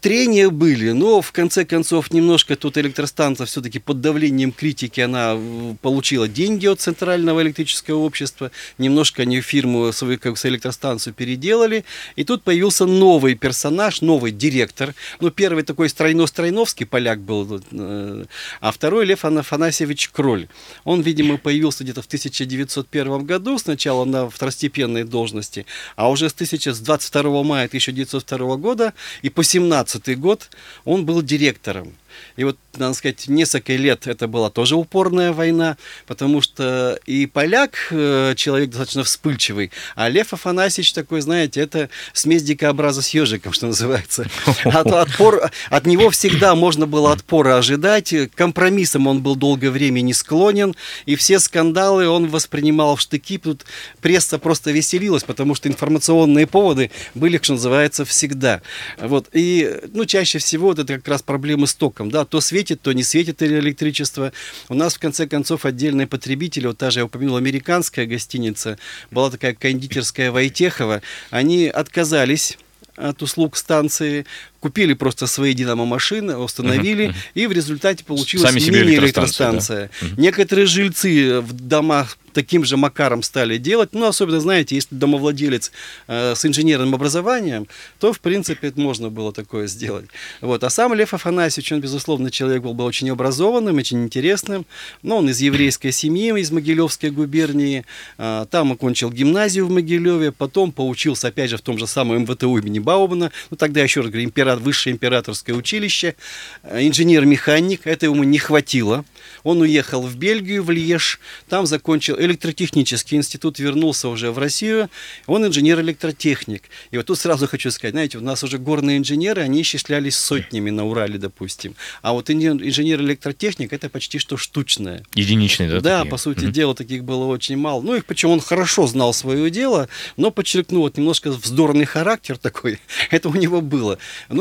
трения 0.00 0.48
были. 0.48 0.92
Но 0.92 1.20
в 1.20 1.32
конце 1.32 1.66
концов 1.66 2.12
немножко 2.12 2.56
тут 2.56 2.78
электростанция 2.78 3.44
все-таки 3.44 3.78
под 3.78 4.00
давлением 4.00 4.52
критики 4.52 5.00
она 5.00 5.38
получила 5.82 6.28
деньги 6.28 6.66
от 6.66 6.80
Центрального 6.80 7.42
электрического 7.42 7.98
общества. 7.98 8.50
Немножко 8.78 9.20
они 9.22 9.42
фирму 9.42 9.92
свою 9.92 10.18
как 10.18 10.38
электростанцию 10.46 11.12
переделали. 11.12 11.84
И 12.16 12.24
тут 12.24 12.42
появился 12.42 12.86
новый 12.86 13.34
персонаж, 13.34 14.00
новый 14.00 14.32
директор. 14.32 14.94
Ну, 15.20 15.30
первый 15.30 15.62
такой 15.62 15.88
Стройно-Стройновский 15.88 16.86
поляк 16.86 17.20
был, 17.20 17.62
э, 17.70 18.24
а 18.60 18.72
второй 18.72 19.04
Лев 19.06 19.24
Афанасьевич 19.24 20.08
Кроль. 20.08 20.48
Он, 20.84 21.00
видимо, 21.00 21.36
появился 21.36 21.84
где-то 21.84 22.02
в 22.02 22.06
1901 22.06 23.24
году, 23.24 23.58
сначала 23.58 24.04
на 24.04 24.28
второстепенной 24.28 25.04
должности, 25.04 25.66
а 25.96 26.10
уже 26.10 26.28
с, 26.28 26.34
22 26.80 27.42
мая 27.42 27.66
1902 27.66 28.56
года 28.56 28.92
и 29.22 29.30
по 29.30 29.44
17 29.44 30.18
год 30.18 30.50
он 30.84 31.04
был 31.04 31.22
директором. 31.22 31.94
И 32.36 32.44
вот, 32.44 32.56
надо 32.76 32.94
сказать, 32.94 33.28
несколько 33.28 33.74
лет 33.74 34.06
это 34.06 34.28
была 34.28 34.50
тоже 34.50 34.76
упорная 34.76 35.32
война, 35.32 35.76
потому 36.06 36.40
что 36.40 36.98
и 37.06 37.26
поляк, 37.26 37.88
э, 37.90 38.34
человек 38.36 38.70
достаточно 38.70 39.04
вспыльчивый, 39.04 39.70
а 39.96 40.08
Лев 40.08 40.32
Афанасьевич 40.32 40.92
такой, 40.92 41.20
знаете, 41.20 41.60
это 41.60 41.90
смесь 42.12 42.42
дикообраза 42.42 43.02
с 43.02 43.08
ежиком, 43.10 43.52
что 43.52 43.66
называется. 43.66 44.26
От, 44.64 44.86
отпор, 44.86 45.50
от 45.70 45.86
него 45.86 46.10
всегда 46.10 46.54
можно 46.54 46.86
было 46.86 47.12
отпора 47.12 47.58
ожидать, 47.58 48.14
компромиссом 48.34 49.06
он 49.06 49.22
был 49.22 49.36
долгое 49.36 49.70
время 49.70 50.00
не 50.00 50.14
склонен, 50.14 50.74
и 51.06 51.16
все 51.16 51.38
скандалы 51.38 52.08
он 52.08 52.28
воспринимал 52.28 52.96
в 52.96 53.00
штыки, 53.00 53.38
тут 53.38 53.64
пресса 54.00 54.38
просто 54.38 54.70
веселилась, 54.70 55.24
потому 55.24 55.54
что 55.54 55.68
информационные 55.68 56.46
поводы 56.46 56.90
были, 57.14 57.38
что 57.42 57.54
называется, 57.54 58.04
всегда. 58.04 58.62
Вот. 59.00 59.28
И, 59.32 59.80
ну, 59.92 60.04
чаще 60.04 60.38
всего 60.38 60.68
вот 60.68 60.78
это 60.78 60.96
как 60.96 61.08
раз 61.08 61.22
проблемы 61.22 61.66
с 61.66 61.74
током, 61.74 62.09
да, 62.10 62.24
то 62.24 62.40
светит, 62.40 62.82
то 62.82 62.92
не 62.92 63.02
светит 63.02 63.42
электричество. 63.42 64.32
У 64.68 64.74
нас, 64.74 64.94
в 64.94 64.98
конце 64.98 65.26
концов, 65.26 65.64
отдельные 65.64 66.06
потребители, 66.06 66.66
вот 66.66 66.78
та 66.78 66.90
же, 66.90 67.00
я 67.00 67.04
упомянул, 67.04 67.36
американская 67.36 68.06
гостиница, 68.06 68.78
была 69.10 69.30
такая 69.30 69.54
кондитерская 69.54 70.30
Войтехова, 70.30 71.02
они 71.30 71.68
отказались 71.68 72.58
от 72.96 73.22
услуг 73.22 73.56
станции, 73.56 74.26
купили 74.60 74.94
просто 74.94 75.26
свои 75.26 75.54
динамо-машины, 75.54 76.36
установили, 76.36 77.08
uh-huh. 77.08 77.14
и 77.34 77.46
в 77.46 77.52
результате 77.52 78.04
получилась 78.04 78.54
мини-электростанция. 78.54 79.90
Да? 80.00 80.06
Uh-huh. 80.06 80.14
Некоторые 80.18 80.66
жильцы 80.66 81.40
в 81.40 81.52
домах 81.52 82.16
таким 82.32 82.64
же 82.64 82.76
макаром 82.76 83.22
стали 83.22 83.58
делать. 83.58 83.90
Ну, 83.92 84.06
особенно, 84.06 84.40
знаете, 84.40 84.74
если 84.74 84.94
домовладелец 84.94 85.72
э, 86.06 86.34
с 86.34 86.44
инженерным 86.46 86.94
образованием, 86.94 87.66
то, 87.98 88.12
в 88.12 88.20
принципе, 88.20 88.68
это 88.68 88.80
можно 88.80 89.10
было 89.10 89.32
такое 89.32 89.66
сделать. 89.66 90.06
Вот. 90.40 90.64
А 90.64 90.70
сам 90.70 90.94
Лев 90.94 91.14
Афанасьевич, 91.14 91.72
он, 91.72 91.80
безусловно, 91.80 92.30
человек 92.30 92.62
был, 92.62 92.74
был 92.74 92.84
очень 92.84 93.10
образованным, 93.10 93.76
очень 93.76 94.04
интересным. 94.04 94.66
Но 95.02 95.18
он 95.18 95.28
из 95.28 95.40
еврейской 95.40 95.90
семьи, 95.90 96.38
из 96.38 96.50
Могилевской 96.50 97.10
губернии. 97.10 97.84
Э, 98.18 98.46
там 98.50 98.72
окончил 98.72 99.10
гимназию 99.10 99.66
в 99.66 99.70
Могилеве, 99.70 100.32
потом 100.32 100.72
поучился, 100.72 101.28
опять 101.28 101.50
же, 101.50 101.56
в 101.56 101.62
том 101.62 101.78
же 101.78 101.86
самом 101.86 102.22
МВТУ 102.22 102.58
имени 102.58 102.78
Баумана. 102.78 103.32
Ну, 103.50 103.56
тогда, 103.56 103.82
еще 103.82 104.00
раз 104.00 104.10
говорю, 104.10 104.24
император, 104.24 104.49
высшее 104.58 104.94
императорское 104.94 105.54
училище. 105.54 106.16
Э, 106.62 106.86
инженер-механик, 106.86 107.82
это 107.84 108.06
ему 108.06 108.24
не 108.24 108.38
хватило. 108.38 109.04
Он 109.42 109.60
уехал 109.60 110.02
в 110.02 110.16
Бельгию, 110.16 110.62
в 110.62 110.70
Льеж, 110.70 111.20
там 111.48 111.66
закончил 111.66 112.18
электротехнический 112.18 113.16
институт, 113.16 113.58
вернулся 113.58 114.08
уже 114.08 114.30
в 114.30 114.38
Россию. 114.38 114.90
Он 115.26 115.46
инженер-электротехник. 115.46 116.64
И 116.90 116.96
вот 116.96 117.06
тут 117.06 117.18
сразу 117.18 117.46
хочу 117.46 117.70
сказать, 117.70 117.92
знаете, 117.92 118.18
у 118.18 118.22
нас 118.22 118.42
уже 118.42 118.58
горные 118.58 118.98
инженеры, 118.98 119.42
они 119.42 119.62
исчислялись 119.62 120.16
сотнями 120.16 120.70
на 120.70 120.84
Урале, 120.86 121.18
допустим. 121.18 121.74
А 122.02 122.12
вот 122.12 122.30
инженер-электротехник 122.30 123.72
это 123.72 123.88
почти 123.88 124.18
что 124.18 124.36
штучное. 124.36 125.04
Единичный, 125.14 125.68
да? 125.68 125.80
Да, 125.80 125.98
такие? 125.98 126.10
по 126.10 126.16
сути 126.16 126.44
mm-hmm. 126.44 126.50
дела, 126.52 126.74
таких 126.74 127.04
было 127.04 127.26
очень 127.26 127.56
мало. 127.56 127.82
Ну, 127.82 127.94
их 127.94 128.04
причем 128.04 128.30
он 128.30 128.40
хорошо 128.40 128.86
знал 128.86 129.12
свое 129.12 129.50
дело, 129.50 129.88
но 130.16 130.30
подчеркну, 130.30 130.80
вот 130.80 130.96
немножко 130.96 131.30
вздорный 131.30 131.84
характер 131.84 132.38
такой, 132.38 132.78
это 133.10 133.28
у 133.28 133.34
него 133.34 133.60
было. 133.60 133.98
Ну, 134.28 134.39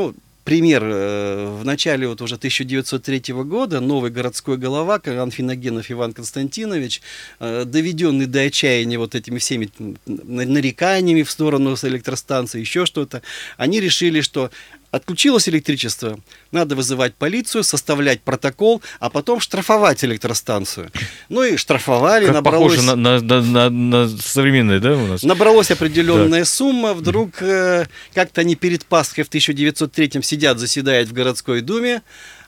пример. 0.49 0.83
Э, 0.83 1.59
в 1.61 1.63
начале 1.63 2.07
вот 2.07 2.21
уже 2.21 2.35
1903 2.35 3.33
года 3.43 3.79
новый 3.79 4.09
городской 4.09 4.57
голова 4.57 4.99
Анфиногенов 5.05 5.91
Иван 5.91 6.13
Константинович, 6.13 7.01
э, 7.39 7.65
доведенный 7.65 8.25
до 8.25 8.41
отчаяния 8.41 8.97
вот 8.97 9.13
этими 9.13 9.37
всеми 9.37 9.69
нареканиями 10.05 11.21
в 11.21 11.29
сторону 11.29 11.75
электростанции, 11.83 12.59
еще 12.59 12.85
что-то, 12.85 13.21
они 13.57 13.79
решили, 13.79 14.21
что 14.21 14.49
Отключилось 14.91 15.47
электричество, 15.47 16.19
надо 16.51 16.75
вызывать 16.75 17.13
полицию, 17.13 17.63
составлять 17.63 18.21
протокол, 18.21 18.81
а 18.99 19.11
потом 19.11 19.39
штрафовать 19.39 20.03
электростанцию. 20.03 20.91
Ну 21.29 21.43
и 21.43 21.57
штрафовали, 21.57 22.25
как 22.25 22.35
набралось... 22.35 22.75
Похоже 22.75 22.95
на, 22.95 23.19
на, 23.19 23.41
на, 23.41 23.69
на 23.69 24.07
современные, 24.07 24.79
да, 24.79 24.93
у 24.93 25.05
нас? 25.05 25.21
Набралась 25.21 25.69
определенная 25.69 26.41
да. 26.41 26.45
сумма, 26.45 26.93
вдруг 26.93 27.41
э, 27.41 27.85
как-то 28.15 28.41
они 28.41 28.55
перед 28.55 28.83
Пасхой 28.85 29.23
в 29.23 29.29
1903-м 29.29 30.23
сидят, 30.23 30.57
заседают 30.57 31.09
в 31.09 31.13
городской 31.13 31.61
думе, 31.61 32.01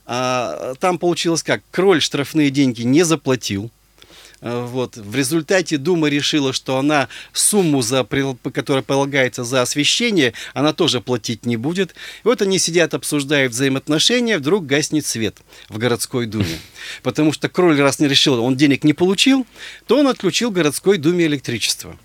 а, 0.08 0.74
там 0.80 0.98
получилось 0.98 1.44
как, 1.44 1.62
кроль 1.70 2.02
штрафные 2.02 2.50
деньги 2.50 2.82
не 2.82 3.04
заплатил, 3.04 3.70
вот. 4.42 4.98
В 4.98 5.16
результате 5.16 5.78
Дума 5.78 6.08
решила, 6.10 6.52
что 6.54 6.78
она 6.78 7.08
сумму, 7.32 7.82
за, 7.82 8.04
которая 8.54 8.84
полагается 8.84 9.44
за 9.44 9.62
освещение, 9.62 10.34
она 10.54 10.74
тоже 10.74 11.00
платить 11.00 11.46
не 11.46 11.58
будет. 11.58 11.92
И 11.92 11.94
вот 12.24 12.42
они 12.42 12.58
сидят, 12.60 12.94
обсуждают 12.94 13.54
взаимоотношения, 13.54 14.38
вдруг 14.38 14.66
гаснет 14.66 15.06
свет 15.06 15.38
в 15.70 15.78
городской 15.78 16.26
Думе. 16.26 16.60
Потому 17.04 17.32
что 17.32 17.50
Кроль 17.50 17.80
раз 17.80 18.00
не 18.00 18.08
решил, 18.08 18.44
он 18.44 18.56
денег 18.56 18.84
не 18.84 18.94
получил, 18.94 19.46
то 19.88 20.00
он 20.00 20.08
отключил 20.08 20.52
городской 20.52 20.98
Думе 20.98 21.26
электричество. 21.26 21.98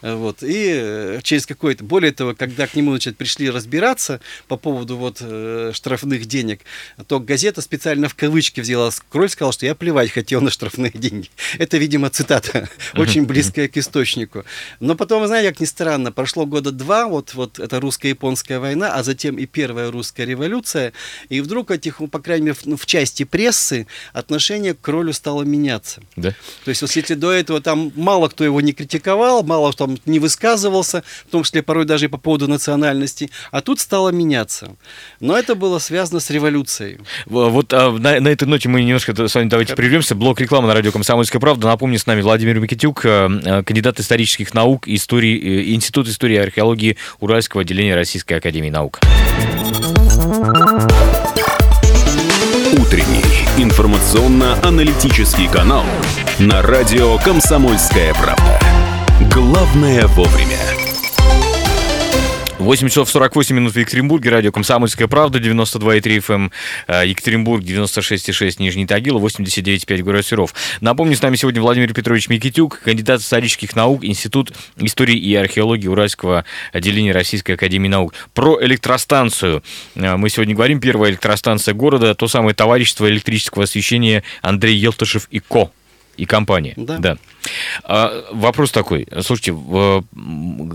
Вот. 0.00 0.42
И 0.42 0.72
э, 0.74 1.20
через 1.22 1.46
какое-то... 1.46 1.84
Более 1.84 2.12
того, 2.12 2.34
когда 2.34 2.66
к 2.66 2.74
нему 2.74 2.90
значит, 2.90 3.16
пришли 3.16 3.50
разбираться 3.50 4.20
по 4.48 4.56
поводу 4.56 4.96
вот, 4.96 5.18
э, 5.20 5.72
штрафных 5.74 6.26
денег, 6.26 6.60
то 7.06 7.20
газета 7.20 7.62
специально 7.62 8.08
в 8.08 8.14
кавычки 8.14 8.60
взяла 8.60 8.90
Кроль, 9.08 9.28
сказал, 9.28 9.52
что 9.52 9.66
я 9.66 9.74
плевать 9.74 10.10
хотел 10.10 10.40
на 10.40 10.50
штрафные 10.50 10.90
деньги. 10.90 11.30
Это, 11.58 11.76
видимо, 11.76 12.10
цитата, 12.10 12.68
очень 12.94 13.24
близкая 13.24 13.68
к 13.68 13.76
источнику. 13.76 14.44
Но 14.80 14.94
потом, 14.94 15.26
знаете, 15.26 15.50
как 15.50 15.60
ни 15.60 15.64
странно, 15.64 16.12
прошло 16.12 16.46
года 16.46 16.72
два, 16.72 17.06
вот, 17.06 17.34
вот 17.34 17.58
эта 17.58 17.80
русско-японская 17.80 18.58
война, 18.58 18.94
а 18.94 19.02
затем 19.02 19.36
и 19.36 19.46
первая 19.46 19.90
русская 19.90 20.24
революция, 20.24 20.92
и 21.28 21.40
вдруг 21.40 21.70
этих, 21.70 22.00
по 22.10 22.18
крайней 22.18 22.46
мере, 22.46 22.56
в, 22.60 22.76
в 22.76 22.86
части 22.86 23.24
прессы 23.24 23.86
отношение 24.12 24.74
к 24.74 24.80
Кролю 24.80 25.12
стало 25.12 25.42
меняться. 25.42 26.02
Да? 26.16 26.30
То 26.64 26.68
есть, 26.68 26.82
вот 26.82 26.90
если 26.92 27.14
до 27.14 27.32
этого 27.32 27.60
там 27.60 27.92
мало 27.96 28.28
кто 28.28 28.44
его 28.44 28.60
не 28.60 28.72
критиковал, 28.72 29.42
мало 29.42 29.61
кто 29.70 29.88
не 30.06 30.18
высказывался, 30.18 31.04
в 31.28 31.30
том 31.30 31.44
числе 31.44 31.62
порой 31.62 31.84
даже 31.84 32.06
и 32.06 32.08
по 32.08 32.18
поводу 32.18 32.48
национальности, 32.48 33.30
а 33.50 33.60
тут 33.60 33.78
стало 33.78 34.08
меняться. 34.08 34.74
Но 35.20 35.36
это 35.36 35.54
было 35.54 35.78
связано 35.78 36.20
с 36.20 36.30
революцией. 36.30 36.98
Вот 37.26 37.72
а, 37.72 37.92
на, 37.92 38.18
на 38.20 38.28
этой 38.28 38.48
ноте 38.48 38.68
мы 38.68 38.82
немножко 38.82 39.14
с 39.28 39.34
вами 39.34 39.48
давайте 39.48 39.74
прервемся. 39.76 40.14
Блок 40.14 40.40
рекламы 40.40 40.68
на 40.68 40.74
радио 40.74 40.90
«Комсомольская 40.90 41.40
правда». 41.40 41.66
Напомню, 41.68 41.98
с 41.98 42.06
нами 42.06 42.22
Владимир 42.22 42.58
Микитюк, 42.58 43.04
э, 43.04 43.28
э, 43.44 43.62
кандидат 43.62 44.00
исторических 44.00 44.54
наук, 44.54 44.88
истории, 44.88 45.38
э, 45.38 45.74
Институт 45.74 46.08
истории 46.08 46.34
и 46.34 46.38
археологии 46.38 46.96
Уральского 47.20 47.62
отделения 47.62 47.94
Российской 47.94 48.34
Академии 48.34 48.70
Наук. 48.70 49.00
Утренний 52.72 53.22
информационно-аналитический 53.58 55.48
канал 55.48 55.84
на 56.38 56.62
радио 56.62 57.18
«Комсомольская 57.18 58.14
правда». 58.14 58.71
Главное 59.30 60.06
вовремя. 60.08 60.58
8 62.58 62.88
часов 62.88 63.10
48 63.10 63.54
минут 63.54 63.72
в 63.72 63.78
Екатеринбурге, 63.78 64.30
радио 64.30 64.52
«Комсомольская 64.52 65.06
правда», 65.06 65.38
92,3 65.38 66.18
FM, 66.18 66.34
эм, 66.34 66.52
э, 66.86 67.06
Екатеринбург, 67.06 67.62
96,6 67.62 68.58
Нижний 68.58 68.86
Тагил, 68.86 69.18
89,5 69.18 70.02
город 70.02 70.26
Серов. 70.26 70.54
Напомню, 70.80 71.16
с 71.16 71.22
нами 71.22 71.36
сегодня 71.36 71.60
Владимир 71.60 71.92
Петрович 71.92 72.28
Микитюк, 72.28 72.80
кандидат 72.80 73.20
исторических 73.20 73.76
наук, 73.76 74.04
Институт 74.04 74.52
истории 74.76 75.16
и 75.16 75.34
археологии 75.34 75.88
Уральского 75.88 76.44
отделения 76.72 77.12
Российской 77.12 77.52
Академии 77.52 77.88
Наук. 77.88 78.14
Про 78.34 78.60
электростанцию 78.64 79.62
э, 79.94 80.16
мы 80.16 80.28
сегодня 80.30 80.54
говорим. 80.54 80.80
Первая 80.80 81.10
электростанция 81.10 81.74
города, 81.74 82.14
то 82.14 82.28
самое 82.28 82.54
товарищество 82.54 83.08
электрического 83.08 83.64
освещения 83.64 84.22
Андрей 84.40 84.76
Елтышев 84.76 85.28
и 85.30 85.40
Ко 85.40 85.70
и 86.16 86.26
компания. 86.26 86.74
Да. 86.76 86.98
да. 86.98 87.16
А, 87.84 88.24
вопрос 88.32 88.70
такой. 88.70 89.06
Слушайте, 89.20 89.56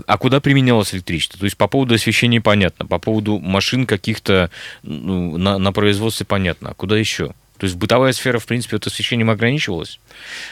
а 0.06 0.18
куда 0.18 0.40
применялось 0.40 0.94
электричество? 0.94 1.38
То 1.38 1.44
есть 1.44 1.56
по 1.56 1.68
поводу 1.68 1.94
освещения 1.94 2.40
понятно, 2.40 2.86
по 2.86 2.98
поводу 2.98 3.38
машин 3.38 3.86
каких-то 3.86 4.50
ну, 4.82 5.36
на, 5.38 5.58
на 5.58 5.72
производстве 5.72 6.26
понятно. 6.26 6.70
А 6.70 6.74
куда 6.74 6.96
еще? 6.96 7.32
То 7.58 7.66
есть 7.66 7.76
бытовая 7.76 8.12
сфера, 8.12 8.38
в 8.38 8.46
принципе, 8.46 8.76
это 8.76 8.88
освещением 8.88 9.30
ограничивалась? 9.30 9.98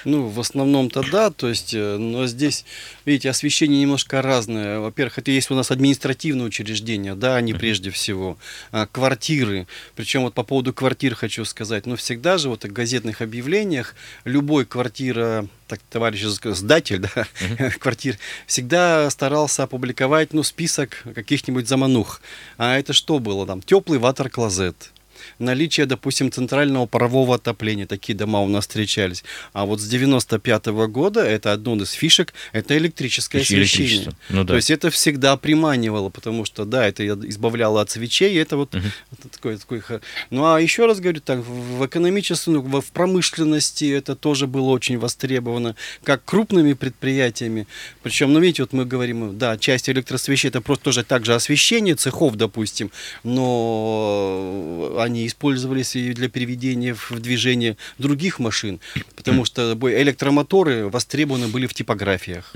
Ну, 0.05 0.29
в 0.29 0.41
основном-то 0.41 1.03
да, 1.11 1.31
то 1.31 1.49
есть, 1.49 1.73
э, 1.73 1.97
но 1.97 2.27
здесь, 2.27 2.65
видите, 3.05 3.31
освещение 3.31 3.81
немножко 3.81 4.23
разное. 4.23 4.81
Во-первых, 4.81 5.19
это 5.19 5.31
есть 5.31 5.51
у 5.51 5.55
нас 5.55 5.71
административные 5.71 6.47
учреждения, 6.47 7.15
да, 7.15 7.37
они 7.37 7.55
прежде 7.55 7.91
всего, 7.91 8.39
а, 8.73 8.87
квартиры. 8.87 9.69
Причем 9.95 10.23
вот 10.23 10.35
по 10.35 10.43
поводу 10.43 10.73
квартир 10.73 11.15
хочу 11.15 11.45
сказать, 11.45 11.87
ну, 11.87 11.95
всегда 11.95 12.39
же 12.39 12.49
вот 12.49 12.65
в 12.65 12.73
газетных 12.73 13.23
объявлениях 13.23 13.95
любой 14.25 14.65
квартира 14.65 15.47
так 15.69 15.81
товарищ 15.91 16.23
сдатель 16.23 16.99
да, 16.99 17.09
uh-huh. 17.15 17.71
квартир, 17.79 18.19
всегда 18.47 19.11
старался 19.11 19.65
опубликовать 19.65 20.33
ну, 20.33 20.43
список 20.43 21.05
каких-нибудь 21.15 21.69
заманух. 21.69 22.21
А 22.57 22.79
это 22.79 22.93
что 22.93 23.19
было 23.19 23.47
там? 23.47 23.63
Теплый 23.63 23.99
ватер-клозет, 23.99 24.93
наличие, 25.39 25.87
допустим, 25.87 26.31
центрального 26.31 26.87
парового 26.87 27.35
отопления. 27.35 27.87
Такие 27.87 28.15
дома 28.17 28.41
у 28.41 28.49
нас 28.49 28.65
встречались. 28.67 29.25
А 29.53 29.65
вот 29.65 29.81
с 29.81 29.89
95 29.89 30.67
-го 30.67 30.87
года 30.87 31.21
это 31.21 31.53
одно 31.53 31.77
из 31.77 31.93
фишек, 31.93 32.33
это 32.53 32.77
электрическое 32.77 33.43
Еще 33.43 33.57
освещение. 33.57 34.13
Ну 34.31 34.45
да. 34.45 34.53
То 34.53 34.57
есть 34.57 34.71
это 34.71 34.91
всегда 34.91 35.37
приманивало, 35.37 36.09
потому 36.09 36.45
что, 36.45 36.65
да, 36.65 36.87
это 36.87 37.07
избавляло 37.29 37.81
от 37.81 37.91
свечей, 37.91 38.39
это 38.41 38.57
вот 38.57 38.75
Мгм. 38.75 38.93
это 39.13 39.29
такой, 39.29 39.57
такой... 39.57 39.83
Ну, 40.31 40.45
а 40.45 40.61
еще 40.61 40.87
раз 40.87 41.01
говорю, 41.01 41.21
так, 41.21 41.41
в 41.41 41.87
экономическом, 41.87 42.55
ну, 42.55 42.81
в 42.81 42.93
промышленности 42.93 43.85
это 43.93 44.15
тоже 44.15 44.47
было 44.47 44.71
очень 44.71 44.99
востребовано, 44.99 45.75
как 46.05 46.25
крупными 46.25 46.75
предприятиями. 46.75 47.67
Причем, 48.03 48.33
ну, 48.33 48.41
видите, 48.41 48.63
вот 48.63 48.73
мы 48.73 48.85
говорим, 48.85 49.39
да, 49.39 49.57
часть 49.59 49.89
электросвещей 49.89 50.49
это 50.49 50.61
просто 50.61 50.85
тоже 50.85 51.05
также 51.05 51.35
освещение 51.35 51.95
цехов, 51.95 52.37
допустим, 52.37 52.91
но 53.25 54.97
они 54.99 55.16
использовались 55.25 55.95
и 55.95 56.13
для 56.13 56.29
переведения 56.29 56.95
в 56.95 57.21
движение 57.21 57.77
других 57.99 58.41
машин, 58.41 58.81
потому 59.15 59.45
что 59.45 59.79
электромоторы 59.81 60.89
востребованы 60.89 61.47
были 61.47 61.67
в 61.67 61.75
типографиях 61.75 62.53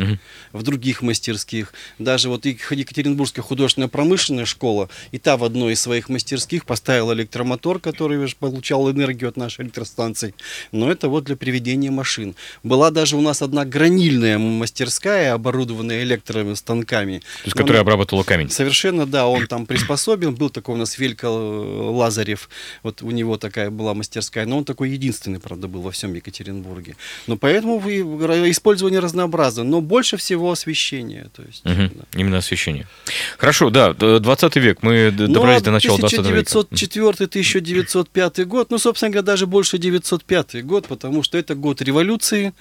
в 0.52 0.62
других 0.64 1.02
мастерских. 1.02 1.72
Даже 2.00 2.28
вот 2.28 2.44
Екатеринбургская 2.44 3.44
художественная 3.44 3.88
промышленная 3.88 4.46
школа, 4.46 4.88
и 5.12 5.18
та 5.18 5.36
в 5.36 5.44
одной 5.44 5.74
из 5.74 5.80
своих 5.80 6.08
мастерских 6.08 6.64
поставила 6.64 7.12
электромотор, 7.12 7.78
который 7.78 8.28
получал 8.38 8.90
энергию 8.90 9.28
от 9.28 9.36
нашей 9.36 9.64
электростанции. 9.64 10.34
Но 10.72 10.90
это 10.90 11.08
вот 11.08 11.24
для 11.24 11.36
приведения 11.36 11.90
машин. 11.90 12.34
Была 12.64 12.90
даже 12.90 13.16
у 13.16 13.20
нас 13.20 13.42
одна 13.42 13.64
гранильная 13.64 14.38
мастерская, 14.38 15.34
оборудованная 15.34 16.02
электростанками. 16.02 17.18
То 17.18 17.24
есть, 17.44 17.56
которая 17.56 17.82
обрабатывала 17.82 18.24
камень. 18.24 18.50
Совершенно, 18.50 19.06
да, 19.06 19.28
он 19.28 19.46
там 19.46 19.66
приспособен. 19.66 20.34
Был 20.34 20.50
такой 20.50 20.74
у 20.74 20.78
нас 20.78 20.98
Велька 20.98 21.26
Лазарев, 21.28 22.49
вот 22.82 23.02
у 23.02 23.10
него 23.10 23.36
такая 23.36 23.70
была 23.70 23.94
мастерская, 23.94 24.46
но 24.46 24.58
он 24.58 24.64
такой 24.64 24.90
единственный, 24.90 25.40
правда, 25.40 25.68
был 25.68 25.82
во 25.82 25.90
всем 25.90 26.14
Екатеринбурге. 26.14 26.96
Но 27.26 27.36
поэтому 27.36 27.78
ра- 27.80 28.50
использование 28.50 29.00
разнообразно, 29.00 29.64
но 29.64 29.80
больше 29.80 30.16
всего 30.16 30.50
освещение. 30.50 31.28
То 31.34 31.42
есть, 31.42 31.64
Мгм. 31.64 31.90
да. 31.94 32.18
Именно 32.20 32.38
освещение. 32.38 32.86
Хорошо, 33.38 33.70
да, 33.70 33.92
д- 33.94 34.18
20 34.20 34.56
век. 34.56 34.82
Мы 34.82 35.10
Ну, 35.16 35.28
добрались 35.28 35.62
а 35.62 35.64
до 35.64 35.70
начала 35.72 35.98
20 35.98 36.18
века. 36.26 36.50
1904-1905 37.30 38.44
год, 38.44 38.70
ну, 38.70 38.78
собственно 38.78 39.10
говоря, 39.10 39.22
даже 39.26 39.46
больше 39.46 39.78
905 39.78 40.62
год, 40.64 40.86
потому 40.88 41.22
что 41.22 41.38
это 41.38 41.54
год 41.54 41.82
революции, 41.82 42.52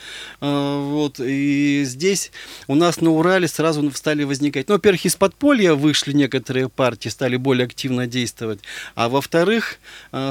а, 0.41 0.79
вот, 0.81 1.19
и 1.19 1.83
здесь 1.85 2.31
у 2.67 2.75
нас 2.75 3.01
на 3.01 3.09
Урале 3.11 3.47
сразу 3.47 3.89
стали 3.91 4.23
возникать, 4.23 4.67
ну, 4.67 4.75
во-первых, 4.75 5.05
из 5.05 5.15
подполья 5.15 5.73
вышли 5.73 6.13
некоторые 6.13 6.69
партии, 6.69 7.09
стали 7.09 7.37
более 7.37 7.65
активно 7.65 8.07
действовать, 8.07 8.59
а 8.95 9.09
во-вторых, 9.09 9.75
а, 9.75 9.78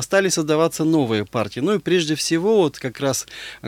стали 0.00 0.28
создаваться 0.28 0.84
новые 0.84 1.24
партии, 1.24 1.60
ну, 1.60 1.74
и 1.74 1.78
прежде 1.78 2.14
всего, 2.14 2.58
вот 2.58 2.78
как 2.78 3.00
раз 3.00 3.26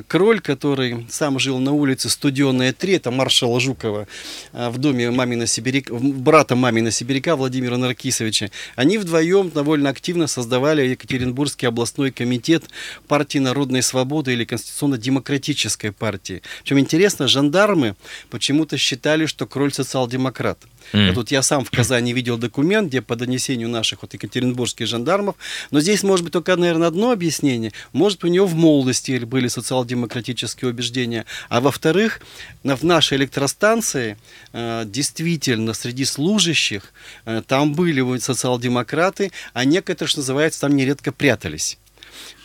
Кроль, 0.09 0.41
который 0.41 1.07
сам 1.09 1.39
жил 1.39 1.59
на 1.59 1.73
улице 1.73 2.09
Студенная 2.09 2.73
3, 2.73 2.95
это 2.95 3.11
маршала 3.11 3.61
Жукова, 3.61 4.07
а, 4.53 4.71
в 4.71 4.79
доме 4.79 5.11
мамина 5.11 5.47
Сибиряка, 5.47 5.95
брата 5.95 6.57
мамина 6.57 6.91
Сибиряка 6.91 7.37
Владимира 7.37 7.77
Наркисовича. 7.77 8.51
Они 8.77 8.99
вдвоем 8.99 9.51
довольно 9.51 9.91
активно 9.91 10.27
создавали 10.27 10.83
Екатеринбургский 10.89 11.69
областной 11.69 12.11
комитет 12.11 12.65
партии 13.09 13.39
народной 13.39 13.83
свободы 13.83 14.33
или 14.33 14.45
конституционно-демократической 14.45 15.93
партии. 15.93 16.43
Причем 16.63 16.79
интересно, 16.79 17.29
жандармы 17.29 17.97
почему-то 18.31 18.77
считали, 18.77 19.27
что 19.27 19.47
Кроль 19.47 19.73
социал-демократ. 19.73 20.59
М. 20.93 21.15
Вот 21.15 21.31
я 21.31 21.43
сам 21.43 21.65
в 21.65 21.71
Казани 21.71 22.13
видел 22.13 22.39
документ, 22.39 22.89
где 22.89 23.03
по 23.03 23.17
донесению 23.17 23.69
наших 23.69 24.03
вот 24.03 24.15
екатеринбургских 24.15 24.87
жандармов, 24.87 25.37
но 25.71 25.81
здесь 25.81 26.03
может 26.03 26.25
быть 26.25 26.33
только, 26.33 26.57
наверное, 26.57 26.89
одно 26.89 27.11
объяснение. 27.11 27.73
Может, 27.93 28.25
у 28.25 28.29
него 28.29 28.47
в 28.47 28.55
молодости 28.55 29.19
были 29.25 29.49
социал-демократические 29.49 30.71
убеждения, 30.71 31.27
а 31.49 31.61
во-вторых, 31.61 32.21
в 32.63 32.85
нашей 32.85 33.19
электростанции 33.19 34.17
э, 34.53 34.85
действительно 34.87 35.75
среди 35.75 36.05
служащих 36.05 36.93
э, 37.25 37.43
там 37.47 37.75
были 37.75 38.19
социал-демократы, 38.19 39.33
а 39.53 39.65
некоторые, 39.65 40.11
что 40.11 40.21
называется, 40.21 40.61
там 40.61 40.77
нередко 40.77 41.13
прятались. 41.13 41.79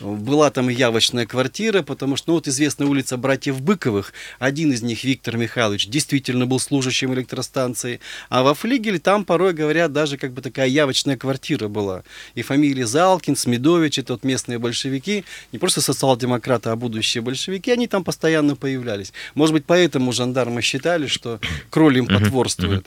Была 0.00 0.50
там 0.50 0.70
и 0.70 0.74
явочная 0.74 1.26
квартира, 1.26 1.82
потому 1.82 2.16
что, 2.16 2.30
ну, 2.30 2.34
вот 2.34 2.48
известная 2.48 2.86
улица 2.86 3.16
братьев 3.16 3.60
Быковых, 3.60 4.12
один 4.38 4.72
из 4.72 4.82
них, 4.82 5.04
Виктор 5.04 5.36
Михайлович, 5.36 5.86
действительно 5.86 6.46
был 6.46 6.60
служащим 6.60 7.14
электростанции, 7.14 8.00
а 8.28 8.42
во 8.42 8.54
флигеле 8.54 8.98
там, 8.98 9.24
порой 9.24 9.52
говорят, 9.52 9.92
даже 9.92 10.16
как 10.16 10.32
бы 10.32 10.42
такая 10.42 10.68
явочная 10.68 11.16
квартира 11.16 11.68
была. 11.68 12.02
И 12.34 12.42
фамилии 12.42 12.84
Залкин, 12.84 13.36
Смедович, 13.36 13.98
это 13.98 14.14
вот 14.14 14.24
местные 14.24 14.58
большевики, 14.58 15.24
не 15.52 15.58
просто 15.58 15.80
социал-демократы, 15.80 16.70
а 16.70 16.76
будущие 16.76 17.22
большевики, 17.22 17.70
они 17.70 17.86
там 17.86 18.04
постоянно 18.04 18.56
появлялись. 18.56 19.12
Может 19.34 19.52
быть, 19.52 19.64
поэтому 19.66 20.12
жандармы 20.12 20.62
считали, 20.62 21.06
что 21.06 21.40
кроль 21.70 21.98
им 21.98 22.06
потворствует. 22.06 22.86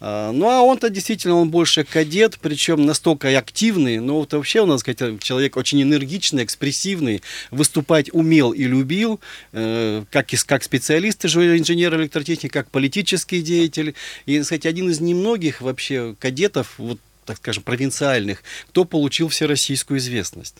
А, 0.00 0.32
Ну, 0.32 0.48
а 0.48 0.62
он-то 0.62 0.88
действительно, 0.90 1.34
он 1.34 1.50
больше 1.50 1.84
кадет, 1.84 2.38
причем 2.40 2.86
настолько 2.86 3.28
активный, 3.36 3.98
но 3.98 4.20
вот 4.20 4.32
вообще 4.32 4.60
у 4.60 4.66
нас, 4.66 4.80
сказать, 4.80 5.22
человек 5.22 5.56
очень 5.56 5.82
энергичный, 5.82 6.29
экспрессивный, 6.38 7.22
выступать 7.50 8.10
умел 8.12 8.52
и 8.52 8.64
любил, 8.64 9.20
э, 9.52 10.04
как, 10.10 10.32
и- 10.32 10.36
как 10.36 10.62
специалист, 10.62 11.26
же 11.28 11.58
инженер 11.58 11.94
электротехник, 11.96 12.52
как 12.52 12.70
политический 12.70 13.42
деятель. 13.42 13.94
И, 14.26 14.42
сказать, 14.42 14.66
один 14.66 14.88
из 14.90 15.00
немногих 15.00 15.60
вообще 15.60 16.14
кадетов, 16.18 16.74
вот, 16.78 16.98
так 17.24 17.38
скажем, 17.38 17.62
провинциальных, 17.62 18.42
кто 18.68 18.84
получил 18.84 19.28
всероссийскую 19.28 19.98
известность. 19.98 20.56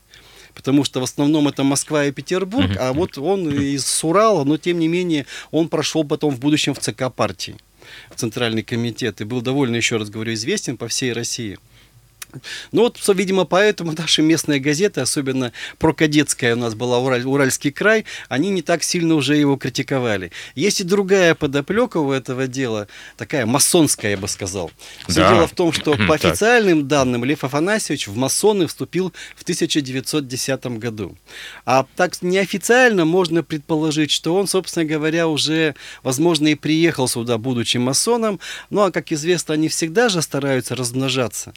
Потому 0.54 0.83
что 0.85 1.00
в 1.00 1.04
основном 1.04 1.46
это 1.46 1.62
Москва 1.62 2.06
и 2.06 2.11
Петербург, 2.12 2.70
а 2.78 2.92
вот 2.92 3.16
он 3.18 3.48
из 3.48 4.02
Урала, 4.02 4.44
но 4.44 4.56
тем 4.56 4.80
не 4.80 4.88
менее 4.88 5.26
он 5.52 5.68
прошел 5.68 6.02
потом 6.04 6.35
в 6.35 6.40
будущем 6.40 6.74
в 6.74 6.80
ЦК 6.80 7.12
партии, 7.14 7.54
в 8.11 8.16
Центральный 8.18 8.64
комитет, 8.64 9.20
и 9.20 9.24
был 9.24 9.42
довольно, 9.42 9.76
еще 9.76 9.96
раз 9.96 10.11
говорю, 10.11 10.35
известен 10.35 10.76
по 10.76 10.88
всей 10.88 11.12
России. 11.12 11.59
Ну 12.73 12.83
вот, 12.83 12.99
видимо, 13.14 13.45
поэтому 13.45 13.93
наши 13.93 14.23
местные 14.23 14.61
газеты, 14.61 15.01
особенно 15.01 15.53
прокадетская 15.79 16.55
у 16.55 16.59
нас 16.59 16.75
была 16.75 16.99
Ураль- 16.99 17.25
Уральский 17.25 17.71
край, 17.73 18.05
они 18.29 18.51
не 18.51 18.62
так 18.62 18.83
сильно 18.83 19.14
уже 19.14 19.37
его 19.37 19.57
критиковали. 19.57 20.31
Есть 20.55 20.81
и 20.81 20.85
другая 20.85 21.35
подоплека 21.35 21.99
у 21.99 22.12
этого 22.12 22.47
дела, 22.47 22.87
такая 23.16 23.47
масонская, 23.47 24.12
я 24.12 24.16
бы 24.16 24.29
сказал. 24.29 24.71
Все 25.09 25.21
Да. 25.21 25.35
дело 25.35 25.47
в 25.47 25.53
том, 25.53 25.73
что 25.73 25.95
по 26.07 26.14
официальным 26.14 26.87
данным 26.88 27.25
Лев 27.25 27.45
Афанасьевич 27.45 28.09
в 28.09 28.16
масоны 28.16 28.66
вступил 28.66 29.12
в 29.37 29.43
1910 29.43 30.79
году. 30.79 31.16
А 31.64 31.87
так 31.97 32.21
неофициально 32.23 33.05
можно 33.05 33.43
предположить, 33.43 34.11
что 34.11 34.35
он, 34.35 34.47
собственно 34.47 34.85
говоря, 34.85 35.29
уже, 35.29 35.75
возможно, 36.03 36.49
и 36.49 36.55
приехал 36.55 37.09
сюда, 37.09 37.38
будучи 37.38 37.79
масоном. 37.79 38.40
Ну, 38.71 38.83
а, 38.83 38.90
как 38.90 39.12
известно, 39.12 39.55
они 39.55 39.69
всегда 39.69 40.09
же 40.09 40.23
стараются 40.23 40.75
размножаться. 40.75 41.53